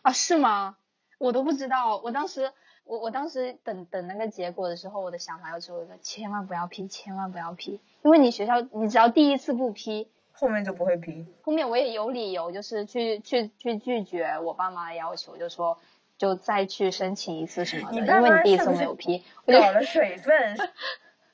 [0.00, 0.78] 啊是吗？
[1.18, 2.50] 我都不知道，我当时
[2.84, 15.78] 我我当时等等那个结果的时候，我的想法就只有一个，千万不要批，千万不要批，因为你学校你只要第一次不批，后面就不会批，后面我也有理由，就是去去去拒绝我爸妈的要求，就说
[16.18, 20.56] 就再去申请一次什么的，因为你第一次没有批，搞了水分。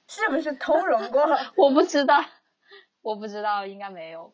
[0.09, 1.27] 是不是通融过？
[1.57, 2.23] 我不知道，
[3.01, 4.31] 我不知道，应该没有。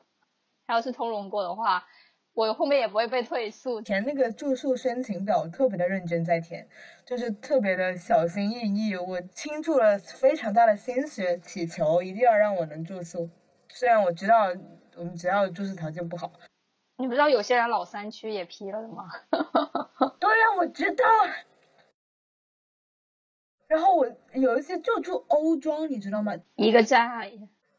[0.66, 1.86] 他要是通融过的话，
[2.34, 3.80] 我后面也不会被退宿。
[3.80, 6.66] 填那个住宿申请表，特别的认真在填，
[7.06, 8.96] 就是特别的小心翼翼。
[8.96, 13.30] 我倾注了非常大的心血，祈求一定要让我能住宿。
[13.70, 14.52] 虽然我知道
[14.96, 16.32] 我们学校的住宿条件不好。
[16.96, 19.04] 你不知道有些人老三区也批了的吗？
[20.18, 21.04] 对呀，我知道。
[23.68, 26.34] 然后我有一次就住欧庄，你知道吗？
[26.56, 27.30] 一个站，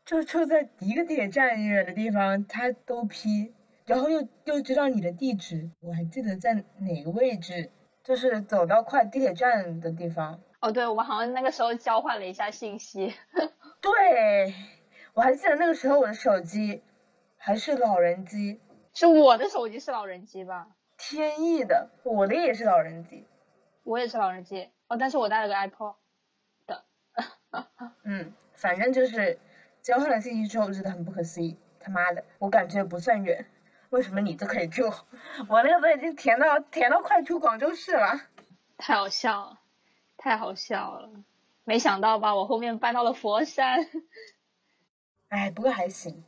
[0.06, 3.54] 就就在一个地铁站远的地方，他都批，
[3.86, 7.72] 然后又又知道你的地址，我还记得在哪个位置，
[8.04, 10.40] 就是走到快地铁站的地方。
[10.62, 13.14] 哦，对，我们好像那个时候交换了一下信息。
[13.82, 14.54] 对，
[15.20, 16.82] 我还记得那个时候我的手机
[17.36, 18.62] 还是老人机，
[18.94, 20.70] 是我的手机是老人机吧？
[20.98, 23.28] 天翼的，我的也是老人机。
[23.84, 25.96] 我也是老人机哦，但是我带了个 iPod
[26.66, 26.86] 的。
[28.06, 29.38] 嗯，反正就是
[29.82, 31.60] 交换了信息之后，觉得很不可思议。
[31.82, 33.46] 他妈的，我感觉不算远，
[33.90, 34.90] 为什么你都可以住？
[35.50, 38.22] 我那个都已经填到填到快出广州市了。
[38.78, 39.60] 太好笑了，
[40.16, 41.10] 太好笑了！
[41.66, 43.86] 没想到吧，我后面搬到了佛山。
[45.30, 46.24] 哎，不过还行。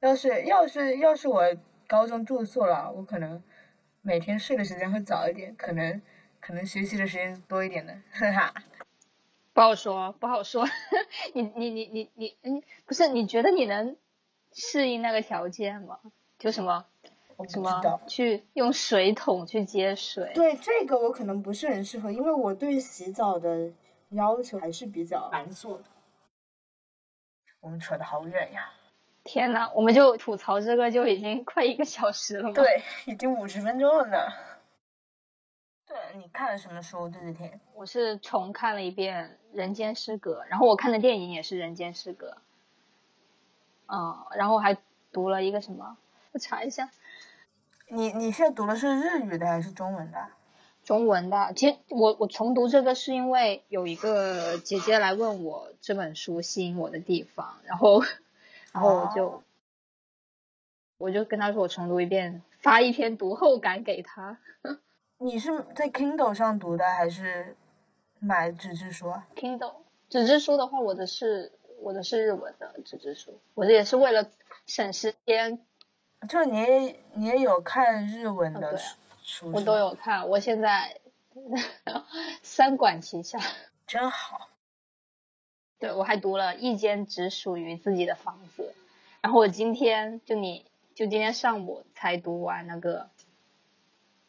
[0.00, 1.42] 要是要是要是我
[1.86, 3.42] 高中住宿了，我可能
[4.02, 6.02] 每天睡的时间会早一点，可能
[6.40, 8.54] 可能学习的时间多一点的，哈哈。
[9.52, 10.66] 不好说，不好说。
[11.32, 13.08] 你你你你你你，不是？
[13.08, 13.96] 你觉得你能
[14.52, 16.00] 适应那个条件吗？
[16.38, 16.84] 就什么
[17.48, 20.32] 什么去用水桶去接水？
[20.34, 23.70] 对，这个我可能不是很适合，因为我对洗澡的
[24.10, 25.84] 要求还是比较繁琐的。
[27.64, 28.70] 我们扯得好远呀！
[29.24, 32.52] 天呐，我们就吐槽这个就已经快一个小时了吗？
[32.54, 34.18] 对，已经五十分钟了呢。
[35.86, 37.58] 对，你看了什么书这几天？
[37.72, 42.32] 我是重看了一遍《人间失格》，然后我看的电影也是《人间失格》。
[43.86, 44.76] 嗯，然后还
[45.10, 45.96] 读了一个什么？
[46.32, 46.90] 我查一下。
[47.88, 50.18] 你你现在读的是日语的还是中文的？
[50.84, 51.52] 中文的。
[51.54, 58.02] 其实我我重读这个是因为有一个姐姐来问我这本书吸引我的地方，然后。
[58.74, 59.44] 然后我就，
[60.98, 64.36] 我就跟她说我重读一遍，发一篇读后感给她。
[65.18, 67.54] 你是在 Kindle 上读的还是
[68.18, 69.74] 买纸质书啊？Kindle
[70.08, 74.28] 纸质书的话，我的是我的是日文的纸质书，我的也是为了
[74.66, 75.64] 省时间。
[76.28, 78.76] 就你也你也有看日文的
[79.24, 79.50] 书？
[79.52, 81.00] 我都有看，我现在
[82.42, 83.40] 三管齐下，
[83.88, 84.50] 真好。
[85.80, 88.72] 对，我还读了一间只属于自己的房子，
[89.20, 93.10] 然后我今天就你就今天上午才读完那个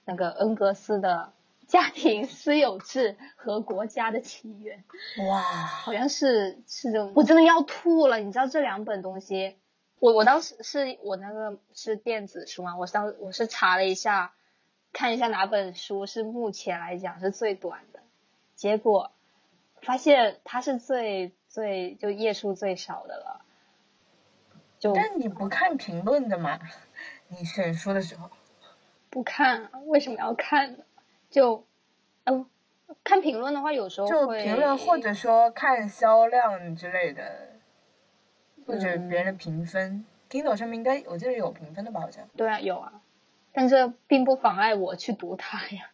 [0.04, 1.34] 那个恩格斯的
[1.72, 4.84] 《家庭私有制和国家的起源》。
[5.30, 8.18] 哇，好像是是这种，我真的要吐了。
[8.18, 9.56] 你知道这两本东西，
[10.00, 14.34] 我我当时是我那个是电子书嘛，我当我是查了一下，
[14.96, 18.00] 看一下哪本书是目前来讲是最短的，
[18.56, 19.12] 结果
[19.82, 21.34] 发现它是最。
[21.48, 23.40] 最就页数最少的了，
[24.78, 26.60] 就但你不看评论的吗？
[27.30, 28.30] 你选书的时候
[29.10, 30.84] 不看，为什么要看呢？
[31.30, 31.66] 就
[32.26, 32.46] 嗯，
[33.06, 37.54] 看评论的话，有时候就评论或者说看销量之类的，
[38.68, 40.06] 或者别人的评分。
[40.30, 42.02] Kindle 上面应该我记得有评分的吧？
[42.02, 43.02] 好像对啊，有啊，
[43.56, 45.90] 但这并不妨碍我去读它呀。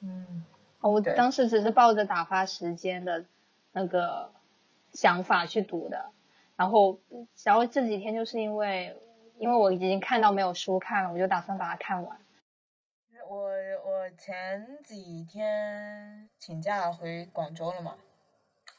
[0.00, 0.44] 嗯，
[0.80, 3.26] 我当时只是抱着打发时间的。
[3.72, 4.32] 那个
[4.90, 6.10] 想法去读的，
[6.56, 6.98] 然后，
[7.44, 8.96] 然后这几天就是因为，
[9.38, 12.18] 因为我已经看到没有书看了，我就打算把它看完。
[13.28, 17.94] 我我前几天请假回广州了嘛，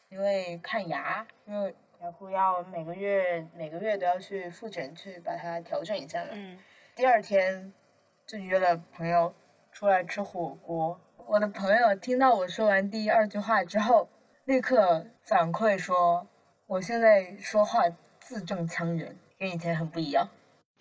[0.09, 6.31] 因为看牙，因为牙箍要每个月每个月都要去复诊去把它调整一下嘛。
[6.33, 6.59] 嗯。
[7.01, 7.73] 第二天
[8.27, 9.33] 就约了朋友
[9.71, 14.07] 出来吃火锅，我的朋友听到我说完第二句话之后。
[14.45, 16.27] 立刻反馈说，
[16.67, 20.29] 我现在说话字正腔圆，跟以前很不一样。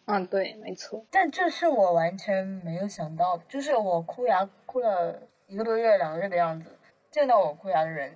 [0.04, 1.06] 嗯，对，没错。
[1.10, 6.78] 但这是我完全没有想到，就是我哭牙哭了一个多月、两个月的样子，
[7.10, 8.12] 见到我哭牙的人，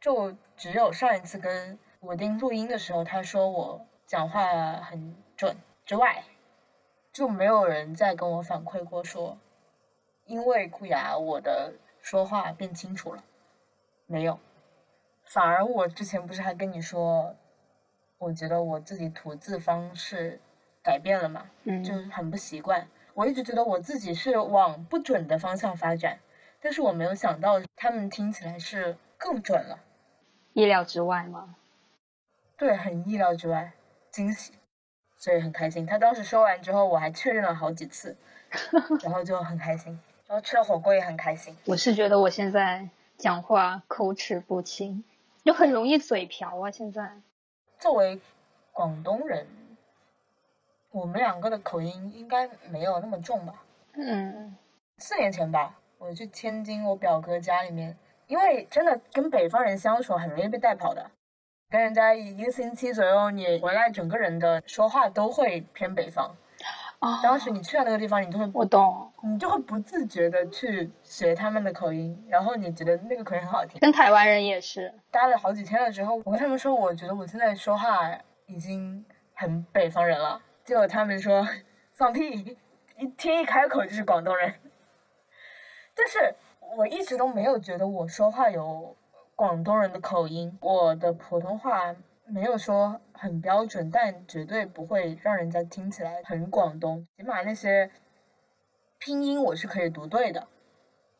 [0.00, 6.22] 就只有上一次跟我丁录音的时候，他说我讲话很准之外，
[7.18, 9.36] 就没有人再跟我反馈过说，
[10.24, 13.24] 因为哭牙我的说话变清楚了，
[14.06, 14.38] 没有。
[15.24, 17.34] 反而我之前不是还跟你说，
[18.18, 20.40] 我觉得我自己吐字方式
[20.80, 22.86] 改变了嘛，嗯就很不习惯。
[23.14, 26.20] 我一直觉得我自己是往不准的方向发展，
[26.60, 29.80] 但是我没有想到他们听起来是更准了。
[30.52, 31.56] 意料之外吗？
[32.56, 33.72] 对，很意料之外，
[34.12, 34.52] 惊喜，
[35.18, 35.84] 所以很开心。
[35.84, 38.16] 他当时说完之后，我还确认了好几次，
[39.04, 40.00] 然后就很开心。
[40.26, 41.54] 然后吃了火锅也很开心。
[41.66, 42.88] 我是觉得我现在
[43.18, 45.04] 讲话口齿不清。
[45.44, 46.70] 就很容易嘴瓢啊！
[46.70, 47.10] 现在，
[47.78, 48.20] 作为
[48.70, 49.46] 广东人，
[50.90, 53.62] 我们两个的口音应该没有那么重吧？
[53.94, 54.54] 嗯，
[54.98, 57.96] 四年前吧，我去天津我表哥家里面，
[58.26, 61.10] 因为真的跟北方人相处很容易被带跑的，
[61.70, 66.34] 跟人家一个星期左右，你回来整个人的说话都会偏北方。
[66.98, 73.78] 啊，当时你去到那个地方，你就会我懂，你就会不自觉的去学他们的口音，然后你觉得那个口音很好听。
[73.80, 78.10] 跟台湾人也是，待了好几天了之后，我跟他们说，我觉得我现在说话
[78.46, 79.04] 已经
[79.34, 81.46] 很北方人了，结果他们说
[81.92, 82.56] 放屁，
[82.96, 84.54] 一听一开口就是广东人。
[85.94, 86.34] 但是
[86.78, 88.96] 我一直都没有觉得我说话有
[89.38, 91.94] 广东人的口音，我的普通话
[92.26, 97.88] 没有说很标准，但绝对不会让人家听起来很广东，起码那些
[98.98, 100.48] 拼音我是可以读对的，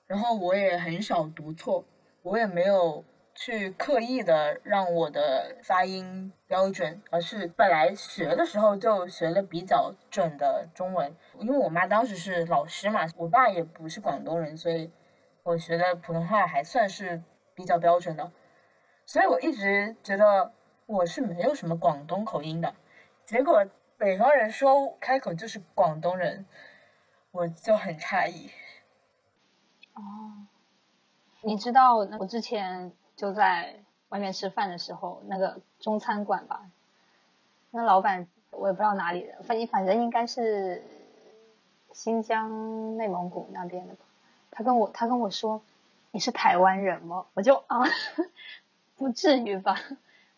[0.09, 1.85] 然后我也很少读错，
[2.23, 3.05] 我也没有
[3.37, 14.91] 去刻意的让我的发音标准，而是本来学的时候就学了比较准的中文，因为我妈当时是老师嘛，我爸也不是广东人，所以
[15.45, 17.23] 我学的普通话还算是
[17.59, 18.31] 比较标准的，
[19.05, 20.53] 所以我一直觉得
[20.87, 22.73] 我是没有什么广东口音的，
[23.27, 26.47] 结果北方人说开口就是广东人，
[27.33, 28.49] 我就很诧异。
[29.95, 30.47] 哦，
[31.43, 33.75] 你知道我之前就在
[34.11, 36.71] 外面吃饭的时候，那个中餐馆吧，
[37.73, 40.81] 那老板我也不知道哪里人，反正反正应该是
[41.93, 44.05] 新疆、内蒙古那边的吧。
[44.53, 45.61] 他跟我他跟我说
[46.19, 47.27] 你是台湾人吗？
[47.33, 47.79] 我就啊，
[48.99, 49.79] 不至于吧，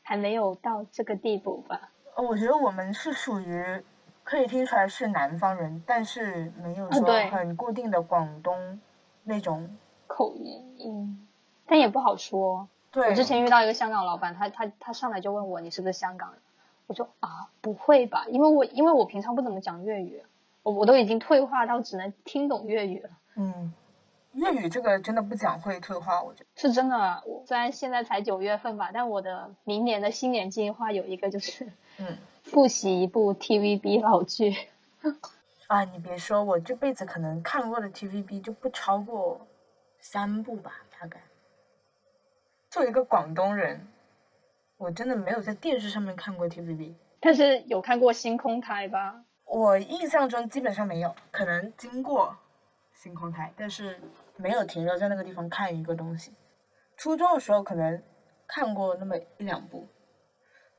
[0.03, 1.89] 还没有到这个地步吧。
[2.17, 3.83] 呃我觉得我们是属于
[4.23, 8.79] 可以听出来是南方人，但是没有说很固定的广东
[9.25, 9.75] 那种。
[10.07, 11.27] 口音，嗯，
[11.65, 12.69] 但也不好说。
[12.93, 16.39] 对，我之前遇到一个香港老板，他他他上来就问我你是不是香港人，
[16.89, 20.23] 我就啊不会吧，因为我因为我平常不怎么讲粤语，
[20.63, 23.73] 我我都已经退化到只能听懂粤语了，嗯，
[24.33, 26.47] 粤语这个真的不讲会退化，我觉得。
[26.55, 27.23] 是真的。
[27.47, 34.55] 虽然现在才九月份吧，但我的明年的新年计划有一个就是嗯， 复习一部 TVB 老剧，
[35.67, 39.47] 啊，你别说，我这辈子可能看过的 TVB 就不超过
[39.99, 41.21] 三部吧，大概。
[42.71, 43.89] 作为一个广东人，
[44.77, 46.95] 我真的没有在电视上面看过 TVB。
[47.19, 49.25] 但是有看过星空台吧？
[49.45, 52.37] 我印象中基本上没有，可能经过
[53.03, 53.99] 星空台，但是
[54.37, 56.35] 没有停留在那个地方看一个东西。
[56.99, 58.03] 初中的时候可能
[58.47, 59.89] 看过那么一两部，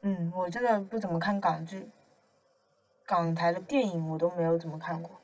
[0.01, 1.89] 嗯，我真的不怎么看港剧，
[3.07, 5.19] 港台的电影我都没有怎么看过。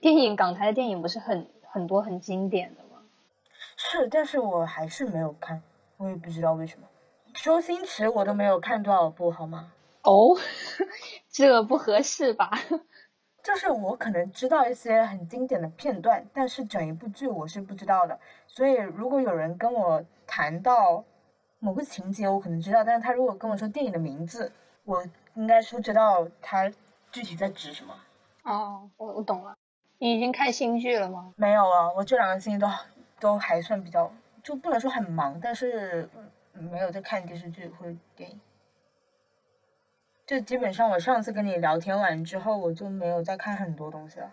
[0.00, 3.02] 电影港台的电影不是很很多很经典的吗？
[3.76, 5.62] 是，但是我还是没有看，
[5.96, 6.88] 我也不知道为什么。
[7.34, 9.72] 周星驰我都没有看多少部，好吗？
[10.02, 10.36] 哦，
[11.30, 12.50] 这不合适吧？
[13.42, 18.18] 就是我可能知道一些很经典的片段，但是整一部剧我是不知道的。
[18.46, 21.02] 所以如果有人跟我谈到
[21.58, 24.52] 某个情节，我可能知道，但是他如果跟我说电影的名字，
[24.84, 25.02] 我
[25.34, 26.70] 应该是不知道他
[27.10, 27.94] 具体在指什么。
[28.44, 29.54] 哦，我我懂了。
[29.98, 31.32] 你已经看新剧了吗？
[31.36, 32.68] 没有啊，我这两个星期都
[33.18, 34.10] 都还算比较，
[34.42, 36.08] 就不能说很忙，但是
[36.54, 38.40] 嗯没有在看电视剧或者电影。
[40.30, 44.32] 就基本上我上次跟你聊天完之后，我就没有再看很多东西了。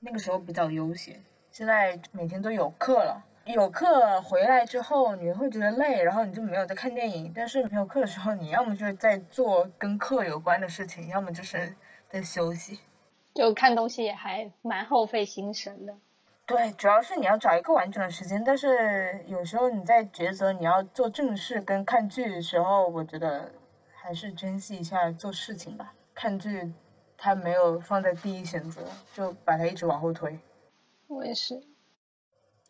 [0.00, 1.18] 那个时候比较悠闲，
[1.50, 3.24] 现在每天都有课了。
[3.46, 7.32] 有课回来之后，你会觉得累，然后你就没有在看电影。
[7.34, 11.74] 但是没有课的时候，你要么就是在做跟课有关的事情，要么就是
[12.10, 12.80] 在休息。
[13.32, 15.94] 就看东西也还蛮耗费心神的。
[16.44, 23.50] 对，主要是你要找一个完整的时间，但是有时候你在抉择你要做正事跟看剧的时候，我觉得
[24.08, 25.92] 还是珍惜一下做事情吧。
[26.14, 26.72] 看剧，
[27.18, 28.80] 它没有放在第一选择，
[29.12, 30.40] 就把它一直往后推。
[31.08, 31.62] 我也是。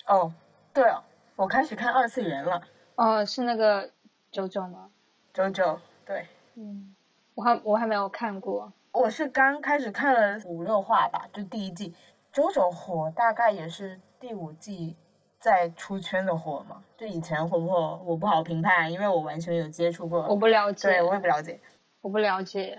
[0.08, 0.34] 哦，
[0.74, 1.04] 对了，
[1.36, 2.60] 我开始看二次元了。
[2.96, 3.88] 哦，是那个
[4.32, 4.90] 九九吗？
[5.32, 6.26] 九九，对，
[6.56, 6.92] 嗯，
[7.36, 8.72] 我还我还没有看过。
[8.90, 11.94] 我是刚开始看了五六话吧，就第一季。
[12.32, 14.96] 九九火大概也是第五季
[15.40, 20.26] 在出圈的火嘛，就以前火不火我不好评判，因为我完全没有接触过。
[20.26, 20.88] 我不了解。
[20.88, 21.60] 对，我也不了解。
[22.00, 22.78] 我不了解，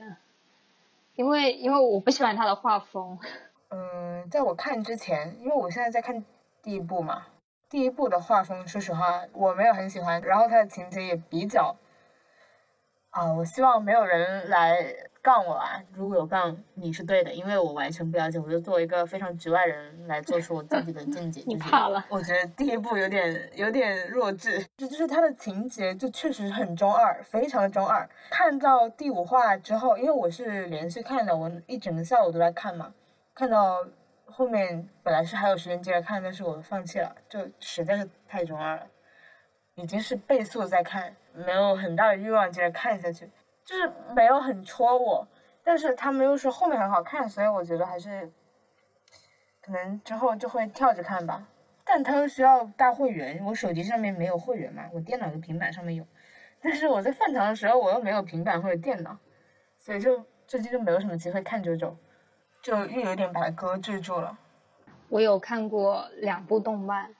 [1.15, 3.17] 因为因为我不喜欢他的画风。
[3.69, 6.25] 嗯，在我看之前，因为我现在在看
[6.61, 7.27] 第一部嘛，
[7.69, 11.75] 第一部的画风，说实话我没有很喜欢，然后他的情节也比较，
[13.11, 14.85] 啊，我希望没有人来
[15.21, 15.81] 杠我啊！
[15.93, 21.41] 如果有杠，你是对的，因为我完全不了解，我就作为一个非常局外人来做出我自己的见解。
[21.47, 28.07] 你就是怕了我觉得第一部有点有点弱智，这就是它的情节就确实很中二，非常的中二。
[28.29, 32.93] 看到第五话之后，因为我是连续看的，我一整个下午都在看嘛，
[33.33, 33.83] 看到
[34.25, 38.87] 后面本来是还有时间接着看，但是我放弃了，就实在是太中二了，
[39.73, 41.13] 已经是倍速在看，
[41.45, 43.29] 没有很大的欲望接着看下去，
[43.65, 45.27] 就是没有很戳我。
[45.63, 48.31] 但是他们又说后面很好看，所以我觉得还是
[49.61, 51.47] 可能之后就会跳着看吧。
[51.85, 56.05] 但他又需要大会员，我手机上面没有会员嘛，我电脑的平板上面有，
[56.61, 59.17] 但是我在饭堂的时候我又没有平板或者电脑，
[59.79, 61.97] 所以就最近就没有什么机会看九九，
[62.61, 64.37] 就又有点把它搁置住了。
[65.09, 67.15] 我有看过两部动漫，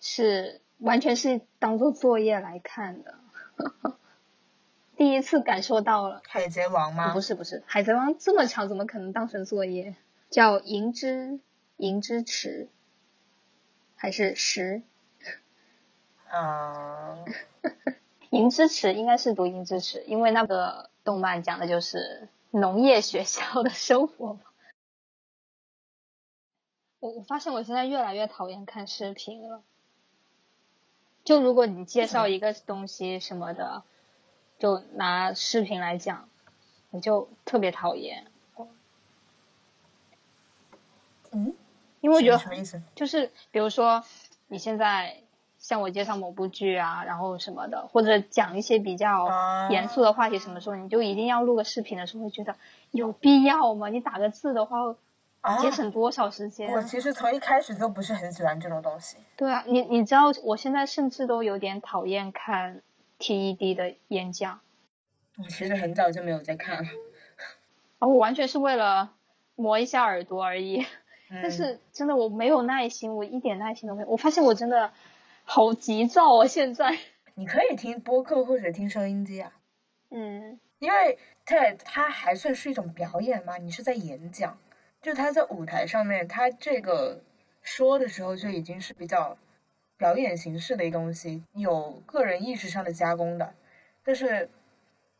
[0.00, 3.14] 是完全是当做作业来看的，
[4.96, 6.22] 第一次感受到了。
[6.26, 7.12] 海贼王吗？
[7.14, 9.94] 不是不是，海贼王这么长，怎么可能当成作业？
[10.28, 11.40] 叫银之
[11.76, 12.68] 银之池，
[13.96, 14.82] 还是石？
[16.32, 17.24] 嗯，
[18.30, 24.40] 银之池应该是读银之池，因为那个动漫讲的就是农业学校的生活嘛。
[27.00, 29.62] 我我发现我现在越来越讨厌看视频了。
[31.30, 33.84] 就如果你介绍一个东西什么的，
[34.58, 36.28] 就拿视频来讲，
[36.90, 38.26] 我就特别讨厌。
[41.30, 41.54] 嗯，
[42.00, 42.82] 因为我觉得什么意思？
[42.96, 44.02] 就是比如说
[44.48, 45.18] 你现在
[45.60, 52.56] 向我介绍某部剧啊，然后什么的，或者讲一些比较啊严肃的话题，什么时候你就一定要录个视频的时候，会觉得
[52.90, 53.88] 有必要吗？
[53.88, 54.96] 你打个字的话，啊，
[55.60, 56.70] 节省多少时间？
[56.70, 59.16] 我其实从一开始就不是很喜欢这种东西。
[59.36, 62.82] 对啊，你你知道，我现在甚至都有点讨厌看
[63.18, 64.60] TED 的演讲，
[65.38, 66.88] 我其实很早就没有在看了，
[68.00, 69.12] 啊我完全是为了
[69.56, 70.84] 磨一下耳朵而已。
[71.32, 74.08] 嗯、但是真的我没有耐心，我一点耐心都没有。
[74.08, 74.90] 我发现我真的
[75.44, 76.46] 好急躁啊！
[76.46, 76.98] 现在，
[77.34, 79.52] 你可以听播客或者听收音机啊，
[80.10, 84.58] 嗯，因为 TED 它还算是一种表演嘛，你是在演讲，
[85.02, 87.22] 就他在舞台上面，他这个
[87.62, 89.38] 说的时候就已经是比较
[89.96, 93.54] 表演形式的一个东西，有个人意识上的加工的。
[94.04, 94.50] 但是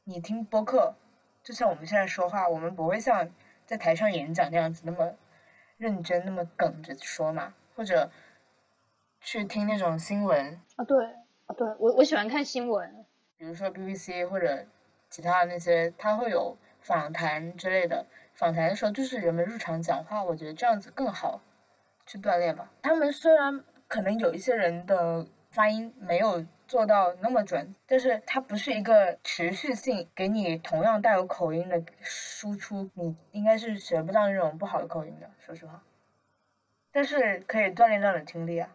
[0.05, 0.95] 你听播客，
[1.43, 3.31] 就像我们现在说话，我们不会像
[3.65, 5.15] 在台上演讲那样子那么
[5.79, 8.11] 认真、那么梗着说嘛，或者
[9.23, 11.07] 去听那种新闻，啊对
[11.47, 13.07] 啊对，我我喜欢看新闻，
[13.39, 14.67] 比如说 BBC 或者
[15.09, 18.05] 其他的那些，它会有访谈之类的。
[18.41, 21.43] 访谈的时候就是人们日常讲话，我觉得这样子更好
[22.07, 22.73] 去锻炼吧。
[22.81, 35.83] 他们虽然可能有一些人的发音没有做到那么准，但是它不是一个持续性给你同样带有口音的输出，你应该是学不到那种不好的口音的，说实话。
[36.91, 38.75] 但是可以锻炼到你听力啊。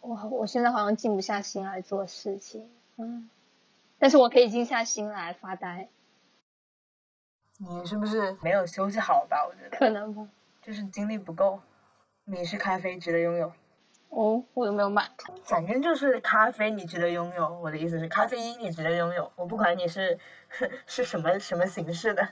[0.00, 3.28] 我我现在好像静不下心来做事情，嗯，
[4.02, 5.88] 但是我可以静下心来发呆，
[7.58, 9.46] 你是不是没有休息好吧？
[9.46, 10.28] 我觉得可能吧。
[10.60, 11.60] 就是精力不够。
[12.24, 13.52] 你是咖啡值得拥有，
[14.08, 15.08] 哦，我有没有买？
[15.44, 17.60] 反正就是咖啡你值得拥有。
[17.60, 19.30] 我的意思是，咖啡因你值得拥有。
[19.36, 20.18] 我不管你是
[20.84, 22.28] 是什么什么形式的。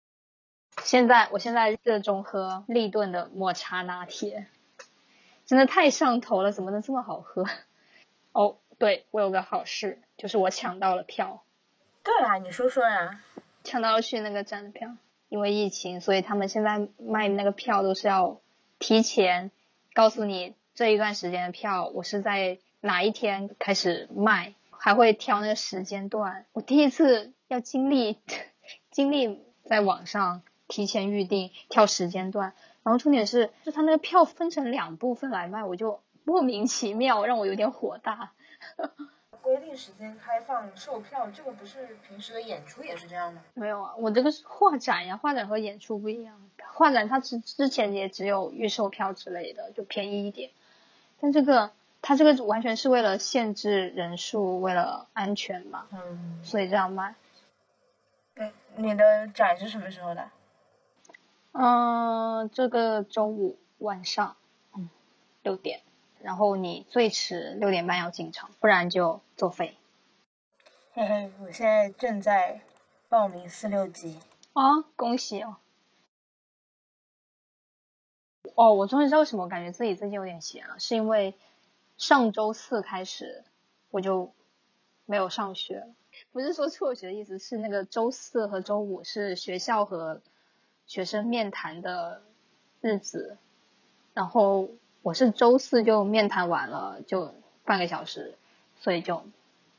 [0.82, 4.46] 现在我现在热衷喝立顿的抹茶拿铁，
[5.44, 7.44] 真的太上头了，怎么能这么好喝？
[8.32, 11.42] 哦，对我有个好事，就是我抢到了票，
[12.02, 13.22] 对啊，你说说呀。
[13.64, 14.96] 抢到了去那个站的票。
[15.28, 18.40] 因为疫情，所以他们现在卖那个票都是要
[18.78, 19.50] 提前
[19.92, 26.46] 告诉你这一段时间的票，我是在哪一天开始卖，还会挑那个时间段。
[26.52, 28.18] 我第一次要经历
[28.92, 32.52] 经历在网上提前预定挑时间段，
[32.84, 38.30] 然后重点是，就他那个票分成两部分来卖，我就莫名其妙，让我有点火大。
[39.42, 43.42] 规定时间开放售票，这个不是平时的演出也是这样吗？
[43.54, 46.40] 没有啊，我这个是画展呀，画展和演出不一样。
[46.74, 50.50] 画展它之之前也只有预售票之类的，就便宜一点。
[51.20, 51.70] 但这个
[52.02, 57.14] 它这个完全是为了限制人数，为了安全嘛，嗯所以这样卖。
[58.34, 60.28] 嗯，你的展是什么时候的？
[61.52, 64.36] 嗯，这个周五晚上，
[64.76, 64.90] 嗯，
[65.42, 65.80] 六点，
[66.22, 69.76] 然后你最迟六点半要进场，不然就作废。
[70.92, 72.62] 嘿嘿，我现在正在
[73.08, 74.18] 报名四六级。
[74.54, 75.56] 啊，恭喜哦！
[78.54, 81.34] 哦，我终于知道为什么我感觉自己最近有点闲了，是因为
[81.98, 83.44] 上周四开始
[83.90, 84.32] 我就
[85.04, 85.86] 没有上学了。
[86.32, 90.22] 不是说辍学的意思，是那个周四和周五是学校和
[90.86, 92.22] 学生面谈的
[92.80, 93.36] 日子，
[94.14, 94.70] 然后
[95.06, 97.32] 我是周四就面谈完了，就
[97.64, 98.36] 半个小时，
[98.74, 99.24] 所以就，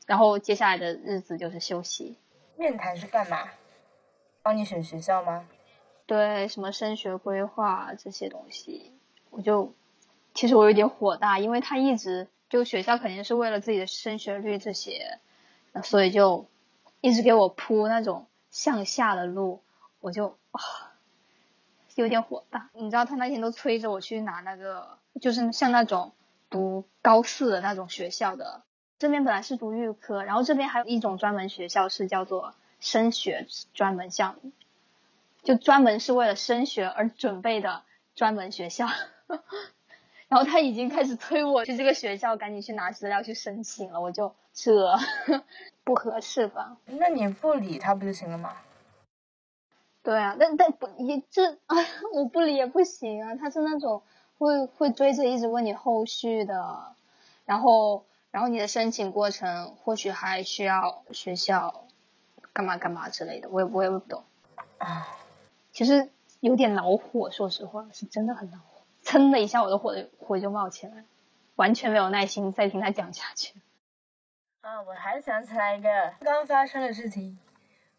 [0.06, 2.16] 然后接下来的日子就是休息。
[2.56, 3.50] 面谈是干嘛？
[4.40, 5.46] 帮你选学校吗？
[6.06, 8.90] 对，什么升学规划这些东西，
[9.28, 9.74] 我就
[10.32, 15.18] 其实我有点火大，因为他一直就学校肯定是为了自己的升学率这些，
[15.84, 16.46] 所以就
[17.02, 19.60] 一直给我铺那种向下的路，
[20.00, 20.62] 我就啊
[21.96, 22.70] 有点火大。
[22.72, 26.12] 你知道他那天都催着我去拿那个，就是像那种
[26.50, 28.62] 读高四的那种学校的。
[28.98, 34.50] 这边本来是读预科，然后这边还有一种专门学校是叫做升学专门项目，
[35.44, 37.84] 就专门是为了升学而准备的
[38.16, 38.88] 专门学校。
[40.28, 44.00] 然后他已经开始催我去这个学校，赶紧去拿资料去申请了。
[44.00, 44.98] 我就这
[45.84, 46.76] 不合适吧？
[46.86, 48.56] 那你不理他不就行了吗？
[50.02, 51.76] 对啊，但但不也这啊，
[52.12, 53.36] 我不理也不行啊。
[53.36, 54.02] 他是那种
[54.38, 56.94] 会会追着一直问你后续的，
[57.44, 61.84] 然后然后你的申请过程或许还需要学校
[62.52, 64.22] 干嘛干嘛之类的，我也我也不懂
[64.78, 65.08] 啊。
[65.72, 66.08] 其实
[66.40, 68.82] 有点恼火，说实话是真的很恼火。
[69.02, 71.04] 噌的一下，我的火火就冒起来，
[71.56, 73.54] 完全没有耐心再听他讲下去。
[74.60, 75.88] 啊，我还想起来一个
[76.20, 77.38] 刚发生的事情，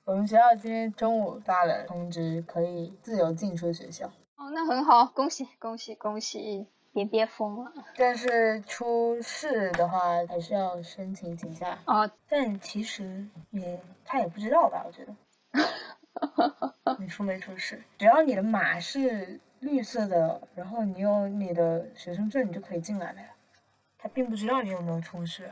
[0.03, 4.11] 我们学校今天中午发了通知，可以自由进出学校。
[4.39, 6.65] 哦，那很好，恭喜恭喜恭喜！
[6.93, 7.71] 别憋疯了。
[7.97, 11.77] 但是出事的话，还是要申请请假。
[11.85, 14.83] 哦，但其实也他也不知道吧？
[14.85, 15.13] 我觉得。
[16.97, 17.83] 你出没出事？
[17.97, 19.39] 只要你的码是。
[19.59, 23.27] 绿色的，然后你有你的学生证，你就可以进来了呀。
[23.97, 25.51] 他并不知道你有没有出事，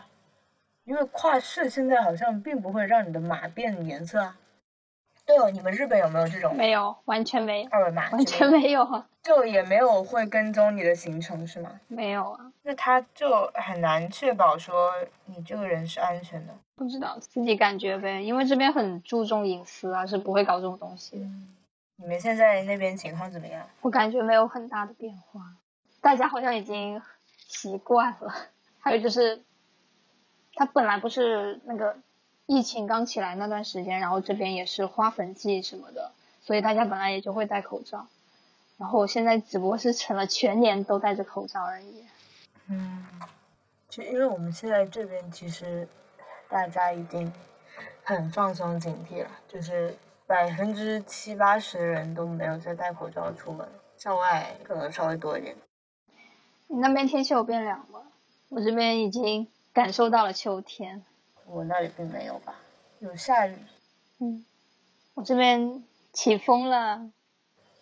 [0.85, 4.38] 因为跨市现在好像并不会让你的码变颜色啊。
[5.28, 6.55] 对哦，你们日本有没有这种？
[6.55, 7.69] 没有，完全没有。
[7.69, 9.03] 二维码完全没有。
[9.21, 11.80] 就也没有会跟踪你的行程是吗？
[11.89, 12.51] 没有啊。
[12.63, 14.93] 那他就很难确保说
[15.25, 16.53] 你这个人是安全的。
[16.78, 21.25] 不知道，自己感觉呗，因为这边很注重隐私啊，是不会搞这种东西的。
[21.97, 23.67] 你们现在那边情况怎么样？
[23.82, 25.41] 我感觉没有很大的变化，
[25.99, 27.01] 大家好像已经
[27.47, 28.34] 习惯了。
[28.80, 29.41] 还有就是，
[30.53, 31.97] 他本来不是那个
[32.48, 38.08] 疫情刚起来那段时间，然后这边也是花粉季什么的，所以大家本来也就会戴口罩。
[38.80, 42.04] 然后现在只不过是成了全年都戴着口罩而已。
[42.70, 43.06] 嗯，
[43.88, 45.88] 就因为我们现在这边其实
[46.50, 47.32] 大家已经
[48.04, 49.95] 很放松警惕了，就是。
[50.28, 55.56] 百分之七八十的人都没有再戴口罩出门，校外可能稍微多一点。
[56.68, 58.02] 你那边天气有变凉吗？
[58.50, 61.02] 我这边已经感受到了秋天。
[61.50, 62.56] 我那里并没有吧？
[63.00, 63.56] 有下雨。
[64.20, 64.45] 嗯，
[65.16, 65.84] 我这边
[66.14, 67.10] 起风了。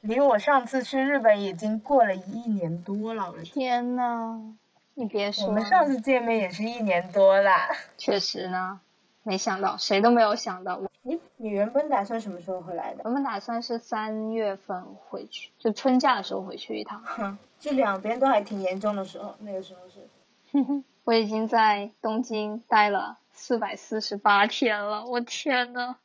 [0.02, 3.34] 离我上次去日本已经过了一年多了。
[3.44, 4.56] 天呐，
[4.94, 7.70] 你别说，我们上次见面也是一年多啦。
[7.98, 8.82] 确实呢。
[9.24, 10.80] 没想到，谁都没有想到。
[11.02, 13.02] 你你原本打算什么时候回来的？
[13.06, 17.02] 我们打算是三月份回去，就春假的时候回去一趟。
[17.04, 20.08] 哼，这两边都还挺严重的时候，那个时候是。
[20.52, 25.98] 哼哼， 我已经在东京待了四百四十八天了，我天呐，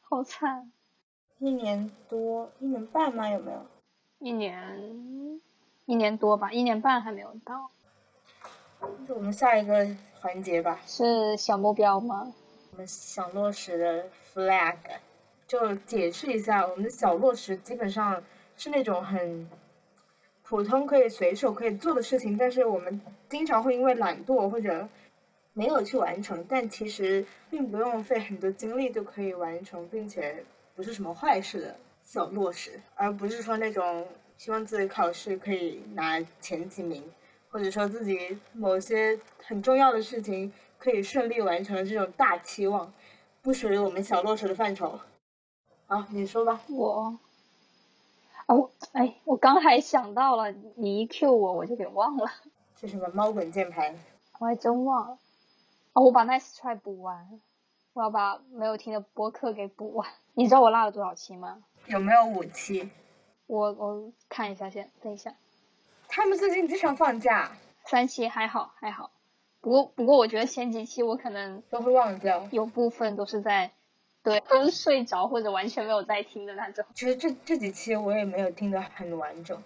[0.00, 0.72] 好惨。
[1.38, 3.28] 一年多，一年半吗？
[3.28, 3.66] 有没有？
[4.18, 5.38] 一年，
[5.84, 7.70] 一年多吧，一年半还没有到。
[9.06, 9.86] 是我们下一个
[10.22, 10.80] 环节吧？
[10.86, 12.32] 是小目标吗？
[12.72, 14.78] 我们想落实的 flag，
[15.46, 18.24] 就解释一下，我们的小落实基本上
[18.56, 19.46] 是那种很
[20.42, 24.88] 普通可以随手可以做的事情，但是我们经常会因为懒惰或者
[25.56, 30.44] 没有去完成，但其实并不用费很多精力就可以完成，并且
[30.74, 37.02] 不是什么坏事的小落实，而不是说那种希望自己考试可以拿前几名，
[37.48, 40.52] 或者说自己某些很重要的事情。
[40.78, 42.92] 可以顺利完成的这种大期望，
[43.40, 45.00] 不属于我们小落实的范畴。
[45.86, 46.60] 好，你说吧。
[46.68, 47.18] 我，
[48.46, 52.30] 哦，哎，我刚还想到了，你一 Q 我，我就给忘了。
[52.78, 53.96] 是什么猫滚键盘？
[54.38, 55.18] 我还真忘了。
[55.96, 57.40] 哦，我把 Nice Try 补完，
[57.94, 60.06] 我要把没有听的播客给补完。
[60.34, 61.64] 你知道我落了多少期吗？
[61.86, 62.90] 有没有五期？
[63.46, 65.34] 我我看一下先，等一下。
[66.06, 67.56] 他们最近经常放假。
[67.86, 69.10] 三期还好还好。
[69.62, 73.72] 不过，不过我觉得前几期我可能都会忘掉，有部分都是在，
[74.22, 76.84] 对，都是睡着或者完全没有在听的那种。
[76.94, 79.62] 其实这这几期我也没有听得很完整，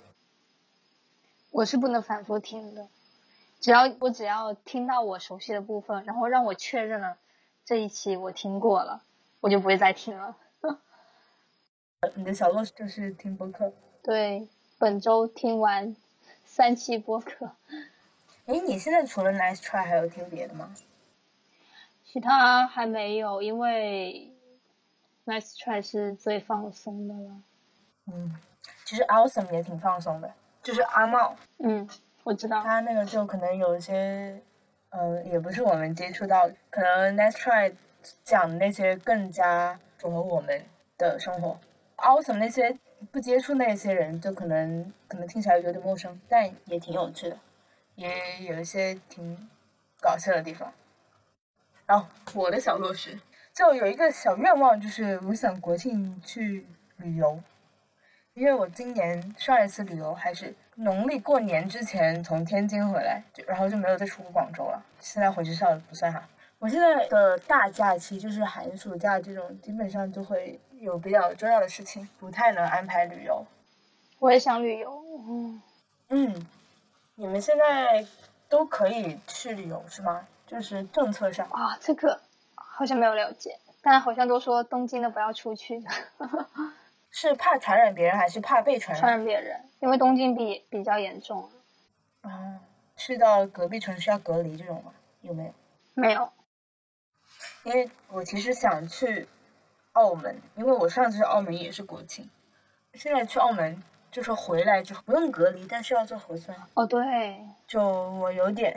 [1.51, 2.89] 我是不能反复听的，
[3.61, 7.19] 只要我只要听到我熟悉的部分，然后让我确认了
[7.65, 9.03] 这一期我听过了，
[9.41, 10.37] 我就不会再听了。
[12.15, 13.71] 你的小落就是听播客，
[14.03, 14.49] 对，
[14.79, 15.95] 本周听完
[16.47, 17.51] 三期播客。
[18.47, 20.75] 哎，你现在除了 Nice Try 还有听别的吗？
[22.07, 24.33] 其他还没有，因为
[25.27, 27.43] Nice Try 是最放松的了。
[28.07, 28.35] 嗯，
[28.87, 30.33] 其实 Awesome 也挺放松的，
[30.63, 31.37] 就是阿茂。
[31.59, 31.87] 嗯，
[32.25, 32.62] 我知道。
[32.62, 34.41] 他那个就可能有一些，
[34.91, 37.73] 嗯，也不是我们接触到，可能 Nice Try
[38.25, 40.62] 讲那些更加符合我们
[40.99, 41.59] 的生活。
[41.97, 42.79] awesome 那些
[43.12, 47.39] 不接触那些人，就可能可能听起来有点陌生，但也挺有趣的，
[47.95, 49.49] 也有一些挺
[50.01, 50.73] 搞笑的地方。
[51.87, 53.18] 然后我的小落实
[53.53, 56.66] 就有一个小愿望，就是我想国庆去
[56.97, 57.43] 旅游，
[58.41, 64.82] 因为我今年上一次旅游还是农历过年之前从天津回来，就然后就没有再出过广州了。
[64.99, 66.26] 现在回学校不算哈。
[66.59, 73.45] 我现在的大假期就是寒暑假这种，基本上就会有比较重要的事情，不太能安排旅游。
[74.18, 75.62] 我也想旅游，嗯
[76.09, 76.47] 嗯，
[77.16, 78.07] 你们现在
[78.49, 80.26] 都可以去旅游是吗？
[80.47, 82.18] 就是政策上啊，这个
[82.55, 85.84] 好像没有了解，但好像都说东京的不要出去，
[87.11, 89.01] 是怕传染别人还是怕被传染？
[89.01, 91.49] 传染别人，因为东京比比较严重。
[92.23, 92.61] 啊，
[92.97, 94.93] 去到隔壁城市要隔离这种吗？
[95.23, 95.53] 有没有？
[95.95, 96.31] 没有。
[97.65, 99.29] 因为我其实想去
[99.93, 102.29] 澳门，因为我上次去澳门也是国庆，
[102.95, 106.57] 现在去澳门就是回来之后不用隔离，但是要做核酸。
[106.75, 108.75] 哦，对，就我有点，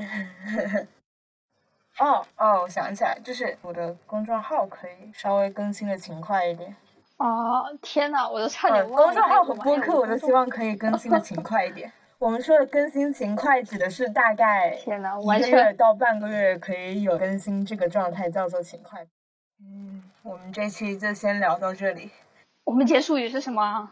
[2.00, 6.76] 哦哦，我想起来，就是我的公众号可以稍微更新的勤快一点。
[7.18, 9.05] 哦，天呐，我都差点忘了。
[9.05, 11.91] 公众号和播客，我都希望可以更新的勤快一点。
[12.20, 19.05] 我们说的更新勤快，指的是大概 天呐，一个月到半个月可以有更新这个状态，叫做勤快。
[19.59, 22.11] 嗯，我们这期就先聊到这里。
[22.66, 23.89] 我们结束语是什么？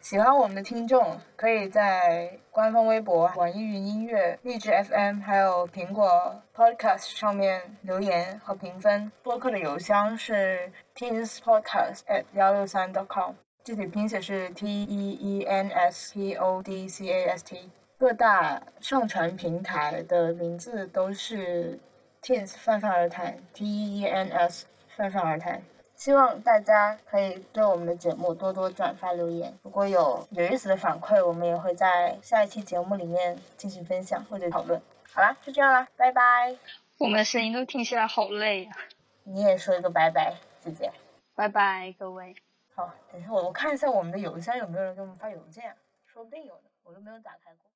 [0.00, 9.10] 喜欢我们的听众可以在官方微博、网易云音乐、荔枝 FM 还有苹果 Podcast 上面留言和评分。
[9.22, 13.34] 播客的邮箱是 teenspodcast at 幺六三 .com，。
[13.64, 21.78] 具体拼写是 T E E N S P O D C A S T，各大上传平台的名字都是
[22.22, 25.60] Teens 泛泛而谈，T E E N S 泛泛而谈。
[25.98, 34.80] 希望大家可以对我们的节目多多转发留言，如果有有意思的反馈，我们也会在下一期节目里面进行分享或者讨论。
[35.12, 36.56] 好啦，就这样啦，拜拜。
[36.98, 38.70] 我们的声音都听起来好累呀。
[39.24, 40.92] 你也说一个拜拜，姐姐。
[41.34, 42.36] 拜拜，各位。
[42.76, 45.74] 好，等一下我我看一下我们的邮箱有没有人给我们发邮件，
[46.06, 47.67] 说不定有呢，我都没有打开过。